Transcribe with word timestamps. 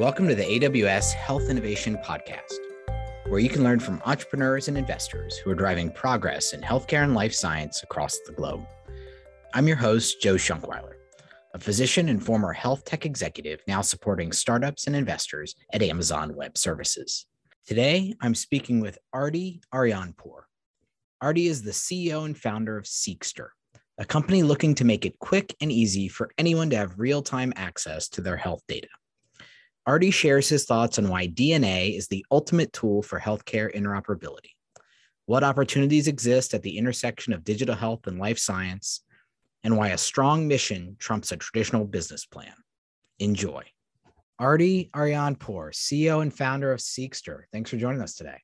Welcome 0.00 0.28
to 0.28 0.34
the 0.34 0.44
AWS 0.44 1.12
Health 1.12 1.50
Innovation 1.50 1.98
Podcast, 2.02 2.54
where 3.28 3.38
you 3.38 3.50
can 3.50 3.62
learn 3.62 3.78
from 3.78 4.00
entrepreneurs 4.06 4.66
and 4.66 4.78
investors 4.78 5.36
who 5.36 5.50
are 5.50 5.54
driving 5.54 5.90
progress 5.90 6.54
in 6.54 6.62
healthcare 6.62 7.04
and 7.04 7.14
life 7.14 7.34
science 7.34 7.82
across 7.82 8.18
the 8.24 8.32
globe. 8.32 8.64
I'm 9.52 9.68
your 9.68 9.76
host, 9.76 10.22
Joe 10.22 10.36
Shonkwiler, 10.36 10.94
a 11.52 11.58
physician 11.58 12.08
and 12.08 12.24
former 12.24 12.54
health 12.54 12.86
tech 12.86 13.04
executive 13.04 13.60
now 13.68 13.82
supporting 13.82 14.32
startups 14.32 14.86
and 14.86 14.96
investors 14.96 15.54
at 15.74 15.82
Amazon 15.82 16.34
Web 16.34 16.56
Services. 16.56 17.26
Today, 17.66 18.14
I'm 18.22 18.34
speaking 18.34 18.80
with 18.80 18.98
Ardy 19.12 19.60
Arianpour. 19.74 20.44
Ardy 21.20 21.46
is 21.46 21.60
the 21.60 21.72
CEO 21.72 22.24
and 22.24 22.38
founder 22.38 22.78
of 22.78 22.86
Seqster, 22.86 23.48
a 23.98 24.06
company 24.06 24.42
looking 24.42 24.74
to 24.76 24.84
make 24.86 25.04
it 25.04 25.18
quick 25.18 25.54
and 25.60 25.70
easy 25.70 26.08
for 26.08 26.30
anyone 26.38 26.70
to 26.70 26.76
have 26.78 26.98
real 26.98 27.20
time 27.20 27.52
access 27.54 28.08
to 28.08 28.22
their 28.22 28.38
health 28.38 28.62
data. 28.66 28.88
Ardy 29.86 30.10
shares 30.10 30.48
his 30.48 30.66
thoughts 30.66 30.98
on 30.98 31.08
why 31.08 31.26
DNA 31.26 31.96
is 31.96 32.06
the 32.08 32.24
ultimate 32.30 32.72
tool 32.72 33.02
for 33.02 33.18
healthcare 33.18 33.74
interoperability, 33.74 34.50
what 35.26 35.42
opportunities 35.42 36.06
exist 36.06 36.52
at 36.52 36.62
the 36.62 36.76
intersection 36.76 37.32
of 37.32 37.44
digital 37.44 37.74
health 37.74 38.06
and 38.06 38.18
life 38.18 38.38
science, 38.38 39.02
and 39.64 39.76
why 39.76 39.88
a 39.88 39.98
strong 39.98 40.46
mission 40.46 40.96
trumps 40.98 41.32
a 41.32 41.36
traditional 41.36 41.84
business 41.84 42.26
plan. 42.26 42.52
Enjoy. 43.18 43.62
Ardy 44.38 44.90
Arianpour, 44.94 45.72
CEO 45.72 46.22
and 46.22 46.32
founder 46.32 46.72
of 46.72 46.80
Seqster. 46.80 47.42
Thanks 47.52 47.70
for 47.70 47.76
joining 47.76 48.00
us 48.00 48.14
today. 48.14 48.38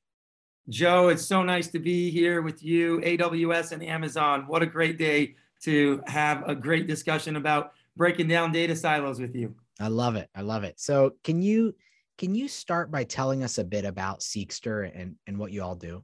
Joe, 0.69 1.07
it's 1.07 1.25
so 1.25 1.43
nice 1.43 1.67
to 1.69 1.79
be 1.79 2.11
here 2.11 2.41
with 2.41 2.63
you, 2.63 2.99
AWS 3.01 3.71
and 3.71 3.83
Amazon. 3.83 4.45
What 4.47 4.61
a 4.61 4.65
great 4.65 4.97
day 4.97 5.35
to 5.63 6.01
have 6.07 6.47
a 6.47 6.53
great 6.53 6.87
discussion 6.87 7.35
about 7.35 7.71
breaking 7.95 8.27
down 8.27 8.51
data 8.51 8.75
silos 8.75 9.19
with 9.19 9.35
you. 9.35 9.55
I 9.79 9.87
love 9.87 10.15
it. 10.15 10.29
I 10.35 10.41
love 10.41 10.63
it. 10.63 10.79
So 10.79 11.13
can 11.23 11.41
you 11.41 11.75
can 12.17 12.33
you 12.33 12.47
start 12.47 12.89
by 12.89 13.03
telling 13.03 13.43
us 13.43 13.59
a 13.59 13.63
bit 13.63 13.85
about 13.85 14.21
Seqster 14.21 14.91
and, 14.95 15.15
and 15.27 15.37
what 15.37 15.51
you 15.51 15.61
all 15.61 15.75
do? 15.75 16.03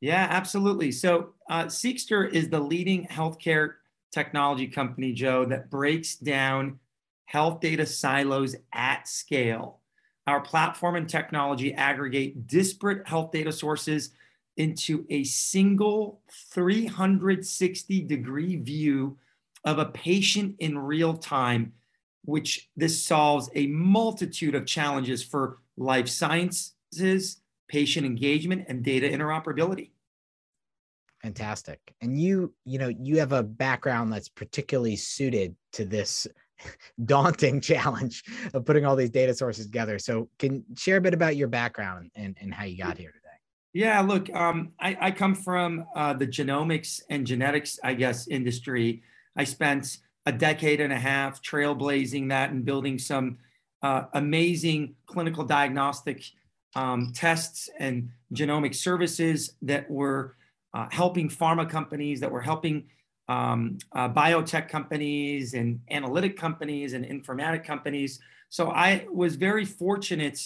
Yeah, 0.00 0.26
absolutely. 0.28 0.90
So 0.92 1.34
uh, 1.48 1.66
Seqster 1.66 2.30
is 2.30 2.48
the 2.48 2.58
leading 2.58 3.06
healthcare 3.06 3.74
technology 4.12 4.66
company, 4.66 5.12
Joe, 5.12 5.44
that 5.46 5.70
breaks 5.70 6.16
down 6.16 6.80
health 7.26 7.60
data 7.60 7.86
silos 7.86 8.56
at 8.72 9.06
scale. 9.06 9.80
Our 10.26 10.40
platform 10.40 10.96
and 10.96 11.08
technology 11.08 11.72
aggregate 11.74 12.48
disparate 12.48 13.06
health 13.06 13.30
data 13.30 13.52
sources 13.52 14.10
into 14.56 15.06
a 15.10 15.22
single 15.24 16.20
360 16.52 18.00
degree 18.02 18.56
view 18.56 19.16
of 19.64 19.78
a 19.78 19.86
patient 19.86 20.56
in 20.58 20.78
real 20.78 21.14
time 21.14 21.72
which 22.26 22.68
this 22.76 23.02
solves 23.02 23.48
a 23.54 23.66
multitude 23.68 24.54
of 24.54 24.66
challenges 24.66 25.22
for 25.22 25.58
life 25.76 26.08
sciences, 26.08 27.40
patient 27.68 28.06
engagement, 28.06 28.66
and 28.68 28.82
data 28.82 29.08
interoperability. 29.08 29.90
Fantastic. 31.22 31.80
And 32.00 32.20
you, 32.20 32.54
you 32.64 32.78
know, 32.78 32.88
you 32.88 33.18
have 33.18 33.32
a 33.32 33.42
background 33.42 34.12
that's 34.12 34.28
particularly 34.28 34.96
suited 34.96 35.56
to 35.72 35.84
this 35.84 36.26
daunting 37.04 37.60
challenge 37.60 38.22
of 38.54 38.64
putting 38.64 38.84
all 38.84 38.96
these 38.96 39.10
data 39.10 39.34
sources 39.34 39.66
together. 39.66 39.98
So 39.98 40.28
can 40.38 40.64
share 40.76 40.98
a 40.98 41.00
bit 41.00 41.14
about 41.14 41.36
your 41.36 41.48
background 41.48 42.10
and, 42.14 42.36
and 42.40 42.52
how 42.52 42.64
you 42.64 42.78
got 42.78 42.98
here 42.98 43.10
today? 43.10 43.26
Yeah, 43.72 44.00
look, 44.00 44.32
um, 44.34 44.72
I, 44.80 44.96
I, 45.00 45.10
come 45.10 45.34
from 45.34 45.84
uh, 45.94 46.14
the 46.14 46.26
genomics 46.26 47.02
and 47.10 47.26
genetics, 47.26 47.78
I 47.84 47.92
guess, 47.92 48.26
industry. 48.26 49.02
I 49.36 49.44
spent 49.44 49.98
a 50.26 50.32
decade 50.32 50.80
and 50.80 50.92
a 50.92 50.98
half 50.98 51.42
trailblazing 51.42 52.28
that 52.28 52.50
and 52.50 52.64
building 52.64 52.98
some 52.98 53.38
uh, 53.82 54.04
amazing 54.14 54.94
clinical 55.06 55.44
diagnostic 55.44 56.22
um, 56.74 57.12
tests 57.14 57.70
and 57.78 58.10
genomic 58.34 58.74
services 58.74 59.54
that 59.62 59.88
were 59.90 60.36
uh, 60.74 60.88
helping 60.90 61.28
pharma 61.28 61.68
companies, 61.68 62.20
that 62.20 62.30
were 62.30 62.42
helping 62.42 62.84
um, 63.28 63.78
uh, 63.92 64.08
biotech 64.08 64.68
companies 64.68 65.54
and 65.54 65.80
analytic 65.90 66.36
companies 66.36 66.92
and 66.92 67.04
informatic 67.04 67.64
companies. 67.64 68.20
So 68.48 68.70
I 68.70 69.06
was 69.12 69.36
very 69.36 69.64
fortunate 69.64 70.40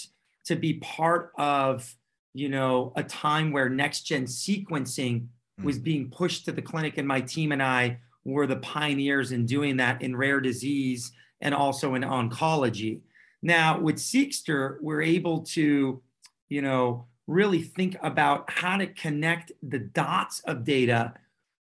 to 0.44 0.56
be 0.56 0.74
part 0.74 1.32
of, 1.36 1.94
you 2.32 2.48
know, 2.48 2.92
a 2.96 3.02
time 3.02 3.52
where 3.52 3.68
next 3.68 4.02
gen 4.02 4.24
sequencing 4.24 5.26
hmm. 5.58 5.64
was 5.64 5.78
being 5.78 6.10
pushed 6.10 6.44
to 6.44 6.52
the 6.52 6.62
clinic, 6.62 6.96
and 6.98 7.06
my 7.06 7.20
team 7.20 7.52
and 7.52 7.62
I 7.62 7.98
were 8.24 8.46
the 8.46 8.56
pioneers 8.56 9.32
in 9.32 9.46
doing 9.46 9.76
that 9.78 10.02
in 10.02 10.16
rare 10.16 10.40
disease 10.40 11.12
and 11.40 11.54
also 11.54 11.94
in 11.94 12.02
oncology. 12.02 13.00
Now, 13.42 13.80
with 13.80 13.96
Seqster, 13.96 14.76
we're 14.80 15.02
able 15.02 15.40
to, 15.40 16.02
you 16.48 16.62
know, 16.62 17.06
really 17.26 17.62
think 17.62 17.96
about 18.02 18.50
how 18.50 18.76
to 18.76 18.86
connect 18.86 19.52
the 19.62 19.78
dots 19.78 20.40
of 20.40 20.64
data. 20.64 21.14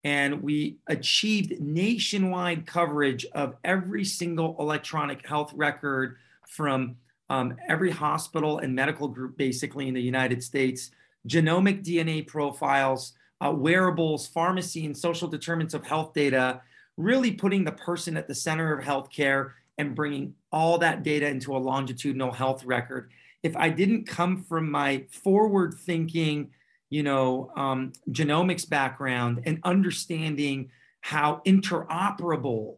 And 0.03 0.41
we 0.41 0.77
achieved 0.87 1.59
nationwide 1.59 2.65
coverage 2.65 3.25
of 3.33 3.55
every 3.63 4.05
single 4.05 4.55
electronic 4.59 5.27
health 5.27 5.51
record 5.53 6.17
from 6.47 6.95
um, 7.29 7.57
every 7.67 7.91
hospital 7.91 8.59
and 8.59 8.73
medical 8.73 9.07
group, 9.07 9.37
basically 9.37 9.87
in 9.87 9.93
the 9.93 10.01
United 10.01 10.41
States, 10.41 10.91
genomic 11.27 11.83
DNA 11.83 12.25
profiles, 12.25 13.13
uh, 13.43 13.51
wearables, 13.51 14.27
pharmacy, 14.27 14.85
and 14.85 14.97
social 14.97 15.27
determinants 15.27 15.73
of 15.73 15.85
health 15.85 16.13
data, 16.13 16.61
really 16.97 17.31
putting 17.31 17.63
the 17.63 17.71
person 17.71 18.17
at 18.17 18.27
the 18.27 18.35
center 18.35 18.77
of 18.77 18.83
healthcare 18.83 19.51
and 19.77 19.95
bringing 19.95 20.33
all 20.51 20.79
that 20.79 21.03
data 21.03 21.27
into 21.27 21.55
a 21.55 21.59
longitudinal 21.59 22.31
health 22.31 22.63
record. 22.63 23.11
If 23.43 23.55
I 23.55 23.69
didn't 23.69 24.07
come 24.07 24.43
from 24.43 24.71
my 24.71 25.05
forward 25.11 25.75
thinking, 25.75 26.49
you 26.89 27.03
know, 27.03 27.51
um, 27.55 27.93
genomics 28.09 28.67
background 28.67 29.41
and 29.45 29.59
understanding 29.63 30.71
how 31.01 31.41
interoperable, 31.45 32.77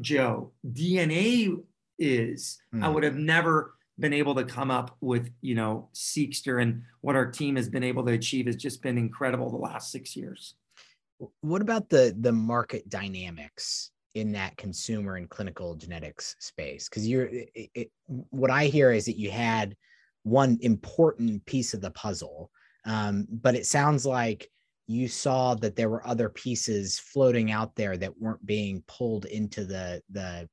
Joe, 0.00 0.52
DNA 0.66 1.62
is, 1.98 2.58
mm. 2.74 2.82
I 2.82 2.88
hmm. 2.88 2.94
would 2.94 3.04
have 3.04 3.16
never 3.16 3.74
been 3.98 4.12
able 4.12 4.34
to 4.34 4.44
come 4.44 4.70
up 4.70 4.96
with 5.00 5.30
you 5.40 5.54
know 5.54 5.88
Seqster 5.94 6.60
and 6.60 6.82
what 7.00 7.16
our 7.16 7.30
team 7.30 7.56
has 7.56 7.68
been 7.68 7.84
able 7.84 8.04
to 8.06 8.12
achieve 8.12 8.46
has 8.46 8.56
just 8.56 8.82
been 8.82 8.98
incredible 8.98 9.50
the 9.50 9.56
last 9.56 9.92
six 9.92 10.16
years. 10.16 10.54
What 11.40 11.62
about 11.62 11.88
the 11.88 12.14
the 12.18 12.32
market 12.32 12.88
dynamics 12.88 13.90
in 14.14 14.32
that 14.32 14.56
consumer 14.56 15.16
and 15.16 15.28
clinical 15.28 15.74
genetics 15.74 16.36
space? 16.40 16.88
Because 16.88 17.08
you're 17.08 17.26
it, 17.26 17.70
it, 17.74 17.90
what 18.06 18.50
I 18.50 18.66
hear 18.66 18.92
is 18.92 19.04
that 19.06 19.18
you 19.18 19.30
had 19.30 19.76
one 20.24 20.58
important 20.62 21.44
piece 21.46 21.74
of 21.74 21.80
the 21.80 21.90
puzzle, 21.90 22.50
um, 22.86 23.26
but 23.30 23.54
it 23.54 23.66
sounds 23.66 24.04
like 24.04 24.50
you 24.86 25.08
saw 25.08 25.54
that 25.54 25.76
there 25.76 25.88
were 25.88 26.06
other 26.06 26.28
pieces 26.28 26.98
floating 26.98 27.50
out 27.50 27.74
there 27.74 27.96
that 27.96 28.20
weren't 28.20 28.44
being 28.44 28.82
pulled 28.86 29.24
into 29.26 29.64
the 29.64 30.02
the 30.10 30.48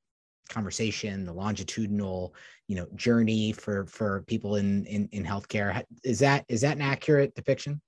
conversation 0.52 1.26
the 1.26 1.34
longitudinal 1.34 2.34
you 2.68 2.76
know 2.76 2.88
journey 2.96 3.52
for 3.52 3.86
for 3.86 4.24
people 4.28 4.58
in 4.58 4.86
in, 4.86 5.08
in 5.12 5.24
healthcare 5.24 5.84
is 6.04 6.20
that 6.20 6.46
is 6.48 6.62
that 6.62 6.76
an 6.76 6.82
accurate 6.82 7.34
depiction 7.36 7.82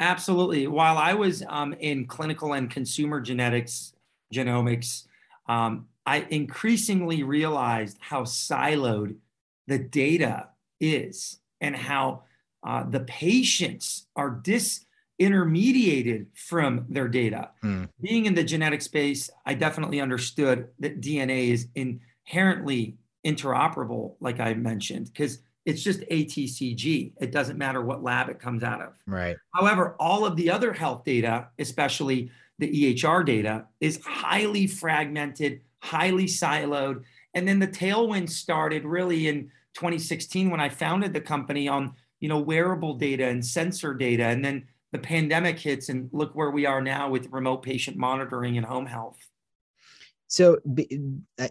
absolutely 0.00 0.66
while 0.66 0.98
i 0.98 1.14
was 1.14 1.42
um, 1.48 1.72
in 1.74 2.06
clinical 2.06 2.52
and 2.52 2.70
consumer 2.70 3.20
genetics 3.20 3.94
genomics 4.34 5.06
um, 5.48 5.86
i 6.06 6.26
increasingly 6.30 7.22
realized 7.22 7.96
how 8.00 8.22
siloed 8.22 9.16
the 9.66 9.78
data 9.78 10.48
is 10.80 11.40
and 11.60 11.76
how 11.76 12.22
uh, 12.64 12.84
the 12.88 13.00
patients 13.00 14.06
are 14.16 14.30
disintermediated 14.42 16.26
from 16.34 16.86
their 16.88 17.08
data. 17.08 17.50
Hmm. 17.62 17.84
Being 18.00 18.26
in 18.26 18.34
the 18.34 18.44
genetic 18.44 18.82
space, 18.82 19.30
I 19.46 19.54
definitely 19.54 20.00
understood 20.00 20.68
that 20.80 21.00
DNA 21.00 21.48
is 21.48 21.68
in 21.74 22.00
inherently 22.28 22.96
interoperable, 23.26 24.14
like 24.20 24.40
I 24.40 24.54
mentioned, 24.54 25.06
because 25.06 25.40
it's 25.66 25.82
just 25.82 26.00
ATCG. 26.00 27.12
It 27.20 27.32
doesn't 27.32 27.58
matter 27.58 27.82
what 27.82 28.02
lab 28.02 28.28
it 28.28 28.38
comes 28.38 28.62
out 28.62 28.80
of. 28.80 28.94
Right. 29.06 29.36
However, 29.54 29.96
all 29.98 30.24
of 30.24 30.36
the 30.36 30.50
other 30.50 30.72
health 30.72 31.04
data, 31.04 31.48
especially 31.58 32.30
the 32.58 32.94
EHR 32.94 33.24
data, 33.24 33.66
is 33.80 34.00
highly 34.04 34.66
fragmented, 34.66 35.60
highly 35.82 36.24
siloed. 36.24 37.02
And 37.34 37.46
then 37.46 37.58
the 37.58 37.68
tailwind 37.68 38.30
started 38.30 38.84
really 38.84 39.28
in 39.28 39.50
2016 39.74 40.50
when 40.50 40.60
I 40.60 40.68
founded 40.68 41.12
the 41.12 41.20
company 41.20 41.68
on 41.68 41.94
you 42.20 42.28
know 42.28 42.40
wearable 42.40 42.94
data 42.94 43.26
and 43.26 43.44
sensor 43.44 43.94
data, 43.94 44.24
and 44.24 44.44
then 44.44 44.66
the 44.90 44.98
pandemic 44.98 45.58
hits, 45.58 45.88
and 45.88 46.08
look 46.12 46.34
where 46.34 46.50
we 46.50 46.66
are 46.66 46.80
now 46.80 47.08
with 47.08 47.30
remote 47.30 47.62
patient 47.62 47.96
monitoring 47.96 48.56
and 48.56 48.66
home 48.66 48.86
health. 48.86 49.18
So 50.28 50.58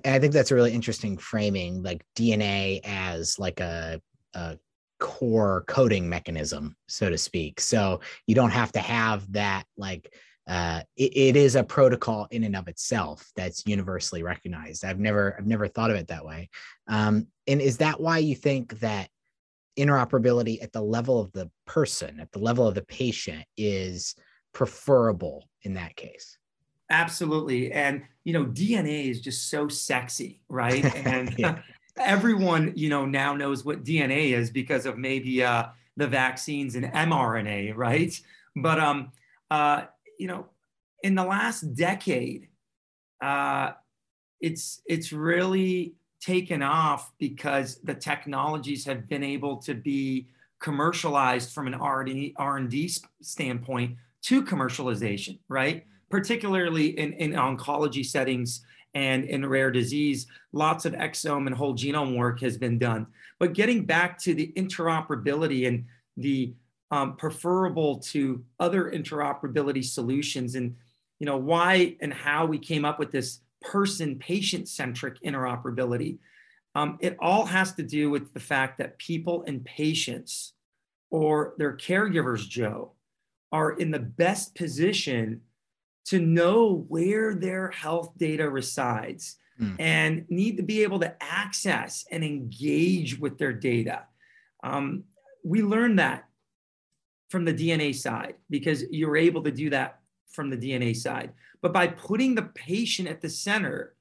I 0.05 0.19
think 0.19 0.33
that's 0.33 0.51
a 0.51 0.55
really 0.55 0.73
interesting 0.73 1.17
framing, 1.17 1.81
like 1.81 2.05
DNA 2.15 2.79
as 2.83 3.39
like 3.39 3.59
a, 3.59 3.99
a 4.33 4.57
core 4.99 5.63
coding 5.67 6.07
mechanism, 6.07 6.75
so 6.87 7.09
to 7.09 7.17
speak. 7.17 7.59
So 7.59 8.01
you 8.27 8.35
don't 8.35 8.51
have 8.51 8.71
to 8.73 8.79
have 8.79 9.31
that 9.33 9.65
like 9.77 10.13
uh, 10.47 10.81
it, 10.95 11.11
it 11.15 11.35
is 11.35 11.55
a 11.55 11.63
protocol 11.63 12.27
in 12.31 12.43
and 12.43 12.55
of 12.55 12.67
itself 12.67 13.29
that's 13.35 13.65
universally 13.65 14.23
recognized. 14.23 14.85
I've 14.85 14.99
never 14.99 15.35
I've 15.37 15.47
never 15.47 15.67
thought 15.67 15.91
of 15.91 15.97
it 15.97 16.07
that 16.07 16.25
way. 16.25 16.49
Um, 16.87 17.27
and 17.47 17.61
is 17.61 17.77
that 17.77 17.99
why 17.99 18.19
you 18.19 18.35
think 18.35 18.79
that 18.79 19.09
interoperability 19.77 20.63
at 20.63 20.71
the 20.71 20.81
level 20.81 21.19
of 21.19 21.31
the 21.33 21.49
person, 21.65 22.19
at 22.19 22.31
the 22.31 22.39
level 22.39 22.67
of 22.67 22.75
the 22.75 22.83
patient, 22.83 23.43
is 23.57 24.15
preferable 24.53 25.49
in 25.63 25.73
that 25.73 25.95
case? 25.95 26.37
Absolutely. 26.89 27.71
And 27.71 28.03
you 28.23 28.33
know, 28.33 28.45
DNA 28.45 29.09
is 29.09 29.21
just 29.21 29.49
so 29.49 29.67
sexy, 29.67 30.41
right? 30.49 30.83
And 31.05 31.33
yeah. 31.37 31.59
everyone, 31.97 32.73
you 32.75 32.89
know, 32.89 33.05
now 33.05 33.33
knows 33.33 33.65
what 33.65 33.83
DNA 33.83 34.31
is 34.31 34.49
because 34.49 34.85
of 34.85 34.97
maybe 34.97 35.43
uh, 35.43 35.67
the 35.95 36.07
vaccines 36.07 36.75
and 36.75 36.85
mRNA, 36.85 37.75
right? 37.75 38.19
But 38.55 38.79
um, 38.79 39.11
uh, 39.49 39.83
you 40.19 40.27
know, 40.27 40.47
in 41.03 41.15
the 41.15 41.23
last 41.23 41.61
decade, 41.75 42.49
uh, 43.21 43.71
it's 44.41 44.81
it's 44.85 45.11
really 45.11 45.95
taken 46.19 46.61
off 46.61 47.11
because 47.19 47.79
the 47.83 47.93
technologies 47.93 48.85
have 48.85 49.07
been 49.07 49.23
able 49.23 49.57
to 49.57 49.73
be 49.73 50.27
commercialized 50.59 51.53
from 51.53 51.67
an 51.67 51.75
R&D, 51.75 52.33
R&D 52.37 52.91
standpoint 53.21 53.95
to 54.23 54.43
commercialization, 54.43 55.37
right? 55.47 55.85
Particularly 56.09 56.97
in, 56.97 57.13
in 57.13 57.31
oncology 57.33 58.05
settings 58.05 58.61
and 58.93 59.25
in 59.25 59.45
rare 59.45 59.71
disease, 59.71 60.27
lots 60.53 60.85
of 60.85 60.93
exome 60.93 61.47
and 61.47 61.55
whole 61.55 61.75
genome 61.75 62.17
work 62.17 62.39
has 62.39 62.57
been 62.57 62.79
done. 62.79 63.07
But 63.39 63.53
getting 63.53 63.85
back 63.85 64.17
to 64.19 64.33
the 64.33 64.51
interoperability 64.55 65.67
and 65.67 65.85
the 66.15 66.53
um, 66.91 67.15
preferable 67.15 67.99
to 67.99 68.43
other 68.59 68.91
interoperability 68.91 69.83
solutions 69.83 70.55
and 70.55 70.75
you 71.19 71.25
know 71.25 71.37
why 71.37 71.95
and 72.01 72.13
how 72.13 72.45
we 72.45 72.57
came 72.57 72.85
up 72.85 72.99
with 72.99 73.11
this 73.11 73.39
person 73.61 74.17
patient 74.17 74.69
centric 74.69 75.21
interoperability 75.21 76.17
um, 76.75 76.97
it 77.01 77.17
all 77.19 77.45
has 77.45 77.73
to 77.73 77.83
do 77.83 78.09
with 78.09 78.33
the 78.33 78.39
fact 78.39 78.77
that 78.77 78.97
people 78.99 79.43
and 79.47 79.65
patients 79.65 80.53
or 81.09 81.55
their 81.57 81.75
caregivers 81.75 82.47
joe 82.47 82.93
are 83.51 83.71
in 83.73 83.91
the 83.91 83.99
best 83.99 84.55
position 84.55 85.41
to 86.07 86.19
know 86.19 86.85
where 86.87 87.35
their 87.35 87.69
health 87.69 88.13
data 88.17 88.49
resides 88.49 89.37
mm. 89.59 89.75
and 89.79 90.25
need 90.29 90.57
to 90.57 90.63
be 90.63 90.83
able 90.83 90.99
to 90.99 91.15
access 91.21 92.05
and 92.11 92.23
engage 92.23 93.19
with 93.19 93.37
their 93.37 93.53
data 93.53 94.03
um, 94.63 95.03
we 95.43 95.61
learned 95.61 95.99
that 95.99 96.25
from 97.29 97.45
the 97.45 97.53
DNA 97.53 97.93
side 97.95 98.35
because 98.49 98.83
you're 98.89 99.17
able 99.17 99.43
to 99.43 99.51
do 99.51 99.69
that 99.69 99.99
from 100.29 100.49
the 100.49 100.57
DNA 100.57 100.95
side. 100.95 101.31
But 101.61 101.73
by 101.73 101.87
putting 101.87 102.35
the 102.35 102.43
patient 102.43 103.07
at 103.07 103.21
the 103.21 103.29
center, 103.29 103.95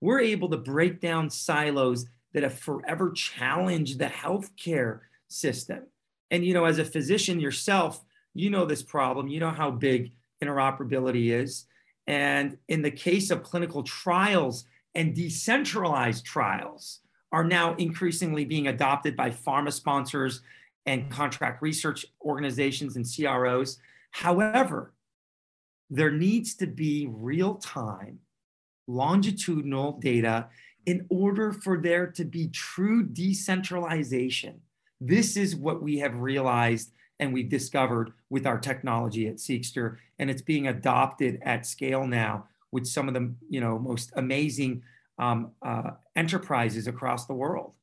we're 0.00 0.20
able 0.20 0.48
to 0.50 0.56
break 0.56 1.00
down 1.00 1.30
silos 1.30 2.06
that 2.32 2.42
have 2.42 2.58
forever 2.58 3.10
challenged 3.12 3.98
the 3.98 4.06
healthcare 4.06 5.00
system. 5.28 5.86
And 6.30 6.44
you 6.44 6.54
know, 6.54 6.64
as 6.64 6.78
a 6.78 6.84
physician 6.84 7.40
yourself, 7.40 8.04
you 8.34 8.50
know 8.50 8.64
this 8.64 8.82
problem, 8.82 9.28
you 9.28 9.40
know 9.40 9.50
how 9.50 9.70
big 9.70 10.12
interoperability 10.42 11.32
is. 11.32 11.66
And 12.06 12.58
in 12.68 12.82
the 12.82 12.90
case 12.90 13.30
of 13.30 13.42
clinical 13.42 13.82
trials 13.82 14.64
and 14.94 15.14
decentralized 15.14 16.24
trials 16.24 17.00
are 17.32 17.44
now 17.44 17.74
increasingly 17.76 18.44
being 18.44 18.66
adopted 18.66 19.16
by 19.16 19.30
pharma 19.30 19.72
sponsors 19.72 20.42
and 20.86 21.10
contract 21.10 21.62
research 21.62 22.04
organizations 22.22 22.96
and 22.96 23.06
CROs. 23.06 23.78
However, 24.10 24.92
there 25.90 26.10
needs 26.10 26.54
to 26.56 26.66
be 26.66 27.06
real 27.10 27.56
time, 27.56 28.20
longitudinal 28.86 29.98
data 30.00 30.48
in 30.86 31.06
order 31.10 31.52
for 31.52 31.80
there 31.80 32.06
to 32.06 32.24
be 32.24 32.48
true 32.48 33.04
decentralization. 33.04 34.60
This 35.00 35.36
is 35.36 35.54
what 35.54 35.82
we 35.82 35.98
have 35.98 36.16
realized 36.16 36.92
and 37.20 37.32
we've 37.32 37.48
discovered 37.48 38.12
with 38.30 38.46
our 38.46 38.58
technology 38.58 39.28
at 39.28 39.36
Seqster, 39.36 39.98
and 40.18 40.28
it's 40.28 40.42
being 40.42 40.66
adopted 40.66 41.38
at 41.42 41.66
scale 41.66 42.06
now 42.06 42.46
with 42.72 42.86
some 42.86 43.06
of 43.06 43.14
the 43.14 43.32
you 43.48 43.60
know 43.60 43.78
most 43.78 44.10
amazing 44.16 44.82
um, 45.18 45.52
uh, 45.62 45.92
enterprises 46.16 46.88
across 46.88 47.26
the 47.26 47.34
world. 47.34 47.74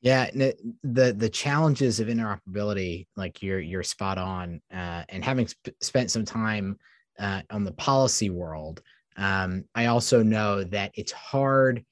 Yeah, 0.00 0.30
the 0.30 1.12
the 1.12 1.28
challenges 1.28 2.00
of 2.00 2.08
interoperability, 2.08 3.06
like 3.16 3.42
you're 3.42 3.60
you're 3.60 3.82
spot 3.82 4.16
on, 4.16 4.62
uh, 4.72 5.04
and 5.10 5.22
having 5.22 5.48
sp- 5.50 5.76
spent 5.80 6.10
some 6.10 6.24
time 6.24 6.78
uh, 7.18 7.42
on 7.50 7.64
the 7.64 7.72
policy 7.72 8.30
world, 8.30 8.80
um, 9.16 9.64
I 9.74 9.86
also 9.86 10.22
know 10.22 10.64
that 10.64 10.92
it's 10.94 11.12
hard. 11.12 11.84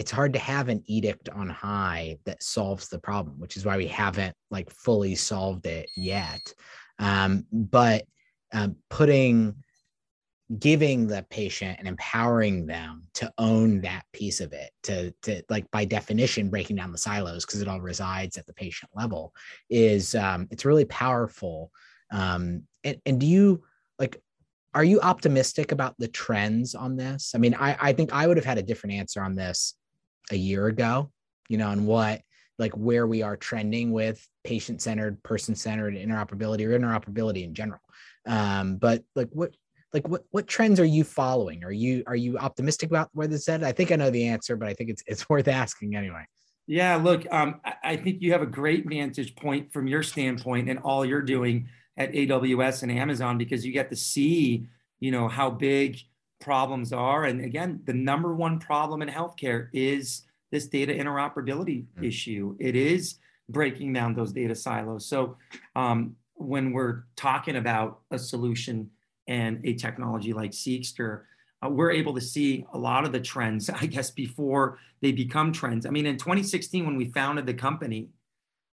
It's 0.00 0.10
hard 0.10 0.32
to 0.32 0.38
have 0.38 0.70
an 0.70 0.82
edict 0.86 1.28
on 1.28 1.50
high 1.50 2.16
that 2.24 2.42
solves 2.42 2.88
the 2.88 2.98
problem, 2.98 3.38
which 3.38 3.58
is 3.58 3.66
why 3.66 3.76
we 3.76 3.86
haven't 3.86 4.34
like 4.50 4.70
fully 4.70 5.14
solved 5.14 5.66
it 5.66 5.90
yet. 5.94 6.40
Um, 6.98 7.44
but 7.52 8.06
um, 8.50 8.76
putting 8.88 9.56
giving 10.58 11.06
the 11.06 11.26
patient 11.28 11.78
and 11.78 11.86
empowering 11.86 12.64
them 12.64 13.02
to 13.12 13.30
own 13.36 13.82
that 13.82 14.04
piece 14.14 14.40
of 14.40 14.54
it 14.54 14.70
to 14.84 15.12
to 15.22 15.42
like 15.50 15.70
by 15.70 15.84
definition 15.84 16.48
breaking 16.48 16.76
down 16.76 16.92
the 16.92 16.98
silos 16.98 17.44
because 17.44 17.60
it 17.60 17.68
all 17.68 17.82
resides 17.82 18.38
at 18.38 18.46
the 18.46 18.54
patient 18.54 18.90
level 18.94 19.34
is 19.68 20.14
um 20.16 20.48
it's 20.50 20.64
really 20.64 20.86
powerful 20.86 21.70
um 22.10 22.64
and, 22.82 22.96
and 23.06 23.20
do 23.20 23.26
you 23.26 23.62
like 24.00 24.20
are 24.74 24.82
you 24.82 24.98
optimistic 25.00 25.70
about 25.70 25.94
the 25.98 26.08
trends 26.08 26.74
on 26.74 26.96
this 26.96 27.32
i 27.36 27.38
mean 27.38 27.54
i 27.54 27.76
i 27.80 27.92
think 27.92 28.12
i 28.12 28.26
would 28.26 28.36
have 28.36 28.46
had 28.46 28.58
a 28.58 28.62
different 28.62 28.94
answer 28.94 29.22
on 29.22 29.36
this 29.36 29.76
a 30.30 30.36
year 30.36 30.66
ago 30.66 31.10
you 31.48 31.58
know 31.58 31.70
and 31.70 31.86
what 31.86 32.22
like 32.60 32.72
where 32.74 33.06
we 33.06 33.22
are 33.22 33.36
trending 33.36 33.90
with 33.90 34.24
patient 34.44 34.82
centered 34.82 35.20
person 35.22 35.56
centered 35.56 35.94
interoperability 35.94 36.64
or 36.64 36.78
interoperability 36.78 37.42
in 37.42 37.54
general. 37.54 37.80
Um 38.26 38.76
but 38.76 39.02
like 39.16 39.30
what 39.32 39.56
like 39.92 40.06
what 40.06 40.22
what 40.30 40.46
trends 40.46 40.78
are 40.78 40.84
you 40.84 41.02
following? 41.02 41.64
Are 41.64 41.72
you 41.72 42.04
are 42.06 42.14
you 42.14 42.38
optimistic 42.38 42.90
about 42.90 43.08
where 43.12 43.26
this 43.26 43.40
is 43.42 43.48
at? 43.48 43.64
i 43.64 43.72
think 43.72 43.90
i 43.90 43.96
know 43.96 44.10
the 44.10 44.28
answer 44.28 44.56
but 44.56 44.68
i 44.68 44.74
think 44.74 44.90
it's 44.90 45.02
it's 45.06 45.28
worth 45.30 45.48
asking 45.48 45.96
anyway. 45.96 46.24
Yeah 46.66 46.96
look 46.96 47.26
um, 47.32 47.60
i 47.82 47.96
think 47.96 48.20
you 48.20 48.30
have 48.30 48.42
a 48.42 48.46
great 48.46 48.88
vantage 48.88 49.34
point 49.34 49.72
from 49.72 49.88
your 49.88 50.04
standpoint 50.04 50.68
and 50.68 50.78
all 50.80 51.04
you're 51.04 51.22
doing 51.22 51.66
at 51.96 52.12
aws 52.12 52.82
and 52.82 52.92
amazon 52.92 53.38
because 53.38 53.66
you 53.66 53.72
get 53.72 53.90
to 53.90 53.96
see 53.96 54.68
you 55.00 55.10
know 55.10 55.26
how 55.26 55.50
big 55.50 55.98
problems 56.40 56.92
are 56.92 57.24
and 57.24 57.44
again 57.44 57.80
the 57.84 57.92
number 57.92 58.34
one 58.34 58.58
problem 58.58 59.02
in 59.02 59.08
healthcare 59.08 59.68
is 59.72 60.22
this 60.50 60.66
data 60.66 60.92
interoperability 60.92 61.84
mm-hmm. 61.84 62.04
issue 62.04 62.56
it 62.58 62.74
is 62.74 63.16
breaking 63.48 63.92
down 63.92 64.14
those 64.14 64.32
data 64.32 64.54
silos 64.54 65.06
so 65.06 65.36
um, 65.76 66.16
when 66.40 66.72
we're 66.72 67.04
talking 67.16 67.56
about 67.56 68.00
a 68.10 68.18
solution 68.18 68.90
and 69.28 69.60
a 69.64 69.74
technology 69.74 70.32
like 70.32 70.52
Seqster, 70.52 71.22
uh, 71.64 71.68
we're 71.68 71.90
able 71.90 72.14
to 72.14 72.20
see 72.20 72.66
a 72.72 72.78
lot 72.78 73.04
of 73.04 73.12
the 73.12 73.20
trends, 73.20 73.68
I 73.74 73.86
guess, 73.86 74.10
before 74.10 74.78
they 75.02 75.12
become 75.12 75.52
trends. 75.52 75.86
I 75.86 75.90
mean, 75.90 76.06
in 76.06 76.16
2016, 76.16 76.86
when 76.86 76.96
we 76.96 77.06
founded 77.10 77.46
the 77.46 77.54
company, 77.54 78.08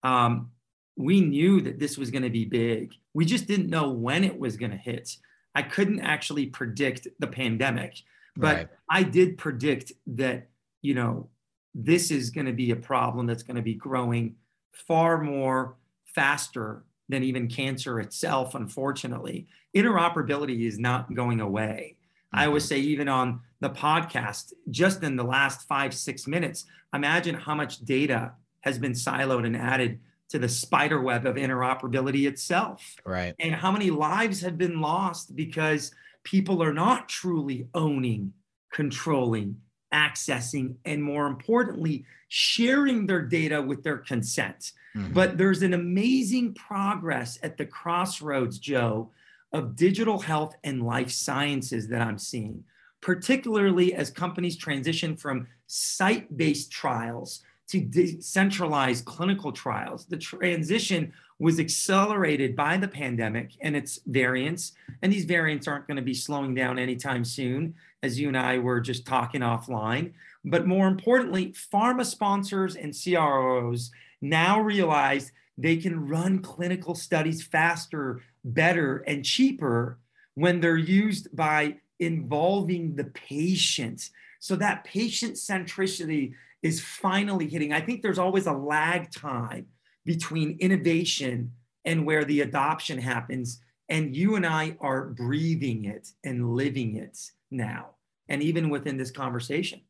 um, 0.03 0.51
we 0.97 1.21
knew 1.21 1.61
that 1.61 1.79
this 1.79 1.97
was 1.97 2.11
going 2.11 2.23
to 2.23 2.29
be 2.29 2.45
big. 2.45 2.93
We 3.13 3.25
just 3.25 3.47
didn't 3.47 3.69
know 3.69 3.89
when 3.89 4.23
it 4.23 4.37
was 4.37 4.57
going 4.57 4.71
to 4.71 4.77
hit. 4.77 5.15
I 5.55 5.61
couldn't 5.61 5.99
actually 5.99 6.47
predict 6.47 7.07
the 7.19 7.27
pandemic, 7.27 7.97
but 8.35 8.55
right. 8.55 8.67
I 8.89 9.03
did 9.03 9.37
predict 9.37 9.91
that, 10.07 10.49
you 10.81 10.93
know, 10.93 11.29
this 11.75 12.11
is 12.11 12.29
going 12.29 12.47
to 12.47 12.53
be 12.53 12.71
a 12.71 12.75
problem 12.75 13.27
that's 13.27 13.43
going 13.43 13.55
to 13.55 13.61
be 13.61 13.73
growing 13.73 14.35
far 14.71 15.21
more 15.21 15.75
faster 16.05 16.85
than 17.09 17.23
even 17.23 17.47
cancer 17.47 17.99
itself, 17.99 18.55
unfortunately. 18.55 19.47
Interoperability 19.75 20.65
is 20.65 20.79
not 20.79 21.13
going 21.13 21.41
away. 21.41 21.95
Mm-hmm. 22.33 22.39
I 22.39 22.45
always 22.47 22.65
say, 22.65 22.79
even 22.79 23.07
on 23.07 23.41
the 23.59 23.69
podcast, 23.69 24.53
just 24.69 25.03
in 25.03 25.15
the 25.15 25.23
last 25.23 25.67
five, 25.67 25.93
six 25.93 26.27
minutes, 26.27 26.65
imagine 26.93 27.35
how 27.35 27.55
much 27.55 27.79
data 27.79 28.33
has 28.61 28.79
been 28.79 28.93
siloed 28.93 29.45
and 29.45 29.57
added 29.57 29.99
to 30.31 30.39
the 30.39 30.49
spider 30.49 31.01
web 31.01 31.25
of 31.25 31.35
interoperability 31.35 32.25
itself. 32.25 32.95
Right. 33.05 33.35
And 33.39 33.53
how 33.53 33.71
many 33.71 33.89
lives 33.89 34.41
have 34.41 34.57
been 34.57 34.79
lost 34.79 35.35
because 35.35 35.91
people 36.23 36.63
are 36.63 36.73
not 36.73 37.09
truly 37.09 37.67
owning, 37.73 38.31
controlling, 38.71 39.57
accessing, 39.93 40.75
and 40.85 41.03
more 41.03 41.27
importantly, 41.27 42.05
sharing 42.29 43.05
their 43.05 43.21
data 43.21 43.61
with 43.61 43.83
their 43.83 43.97
consent. 43.97 44.71
Mm-hmm. 44.95 45.11
But 45.11 45.37
there's 45.37 45.63
an 45.63 45.73
amazing 45.73 46.53
progress 46.53 47.37
at 47.43 47.57
the 47.57 47.65
crossroads, 47.65 48.57
Joe, 48.57 49.11
of 49.51 49.75
digital 49.75 50.19
health 50.19 50.55
and 50.63 50.81
life 50.81 51.11
sciences 51.11 51.89
that 51.89 52.01
I'm 52.01 52.17
seeing, 52.17 52.63
particularly 53.01 53.93
as 53.93 54.09
companies 54.09 54.55
transition 54.55 55.17
from 55.17 55.47
site 55.67 56.37
based 56.37 56.71
trials 56.71 57.43
to 57.71 57.81
decentralize 57.81 59.03
clinical 59.03 59.51
trials. 59.51 60.05
The 60.05 60.17
transition 60.17 61.13
was 61.39 61.59
accelerated 61.59 62.55
by 62.55 62.77
the 62.77 62.87
pandemic 62.87 63.51
and 63.61 63.75
its 63.75 63.99
variants. 64.05 64.73
And 65.01 65.11
these 65.11 65.25
variants 65.25 65.67
aren't 65.67 65.87
going 65.87 65.97
to 65.97 66.03
be 66.03 66.13
slowing 66.13 66.53
down 66.53 66.77
anytime 66.77 67.23
soon, 67.23 67.75
as 68.03 68.19
you 68.19 68.27
and 68.27 68.37
I 68.37 68.57
were 68.57 68.81
just 68.81 69.05
talking 69.05 69.41
offline. 69.41 70.11
But 70.43 70.67
more 70.67 70.87
importantly, 70.87 71.53
pharma 71.73 72.05
sponsors 72.05 72.75
and 72.75 72.93
CROs 72.93 73.91
now 74.21 74.59
realize 74.59 75.31
they 75.57 75.77
can 75.77 76.07
run 76.07 76.39
clinical 76.39 76.93
studies 76.93 77.41
faster, 77.41 78.21
better, 78.43 78.97
and 79.07 79.23
cheaper 79.23 79.97
when 80.35 80.59
they're 80.59 80.77
used 80.77 81.33
by 81.35 81.77
involving 81.99 82.95
the 82.95 83.05
patient. 83.05 84.09
So 84.39 84.55
that 84.57 84.83
patient 84.83 85.35
centricity 85.35 86.33
is 86.61 86.81
finally 86.81 87.47
hitting. 87.47 87.73
I 87.73 87.81
think 87.81 88.01
there's 88.01 88.19
always 88.19 88.47
a 88.47 88.53
lag 88.53 89.11
time 89.11 89.67
between 90.05 90.57
innovation 90.59 91.53
and 91.85 92.05
where 92.05 92.23
the 92.23 92.41
adoption 92.41 92.97
happens. 92.99 93.61
And 93.89 94.15
you 94.15 94.35
and 94.35 94.45
I 94.45 94.77
are 94.79 95.07
breathing 95.07 95.85
it 95.85 96.07
and 96.23 96.53
living 96.55 96.95
it 96.95 97.17
now, 97.49 97.95
and 98.29 98.41
even 98.41 98.69
within 98.69 98.97
this 98.97 99.11
conversation. 99.11 99.81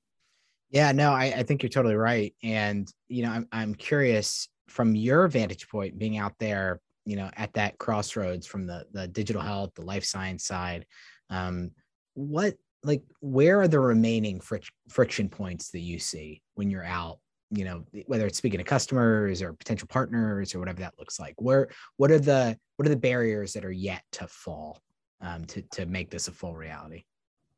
Yeah, 0.72 0.92
no, 0.92 1.12
I, 1.12 1.26
I 1.26 1.44
think 1.44 1.62
you're 1.62 1.70
totally 1.70 1.96
right. 1.96 2.34
And, 2.42 2.92
you 3.10 3.24
know, 3.24 3.32
I'm, 3.32 3.48
I'm 3.52 3.76
curious 3.76 4.48
from 4.68 4.96
your 4.96 5.28
vantage 5.28 5.68
point 5.68 6.00
being 6.00 6.18
out 6.18 6.34
there, 6.40 6.80
you 7.06 7.18
know, 7.18 7.30
at 7.36 7.54
that 7.54 7.78
crossroads 7.78 8.48
from 8.48 8.66
the, 8.66 8.86
the 8.94 9.08
digital 9.08 9.42
health, 9.42 9.72
the 9.76 9.82
life 9.82 10.06
science 10.06 10.46
side, 10.46 10.86
um, 11.30 11.72
what 12.14 12.56
like 12.84 13.04
where 13.20 13.62
are 13.62 13.68
the 13.68 13.80
remaining 13.80 14.40
fric- 14.40 14.72
friction 14.90 15.30
points 15.30 15.70
that 15.70 15.80
you 15.80 16.00
see 16.00 16.42
when 16.62 16.70
you're 16.70 16.86
out 16.86 17.18
you 17.50 17.66
know 17.66 17.84
whether 18.06 18.28
it's 18.28 18.38
speaking 18.38 18.60
to 18.60 18.64
customers 18.64 19.42
or 19.42 19.52
potential 19.52 19.88
partners 19.88 20.54
or 20.54 20.60
whatever 20.60 20.80
that 20.80 20.94
looks 21.00 21.20
like 21.20 21.34
where 21.38 21.68
what 21.98 22.12
are 22.12 22.20
the 22.20 22.56
what 22.78 22.86
are 22.86 22.92
the 22.92 22.96
barriers 22.96 23.52
that 23.52 23.66
are 23.66 23.72
yet 23.72 24.04
to 24.12 24.28
fall 24.28 24.80
um, 25.22 25.44
to 25.46 25.64
to 25.72 25.88
make 25.88 26.12
this 26.12 26.28
a 26.28 26.32
full 26.32 26.54
reality 26.54 27.04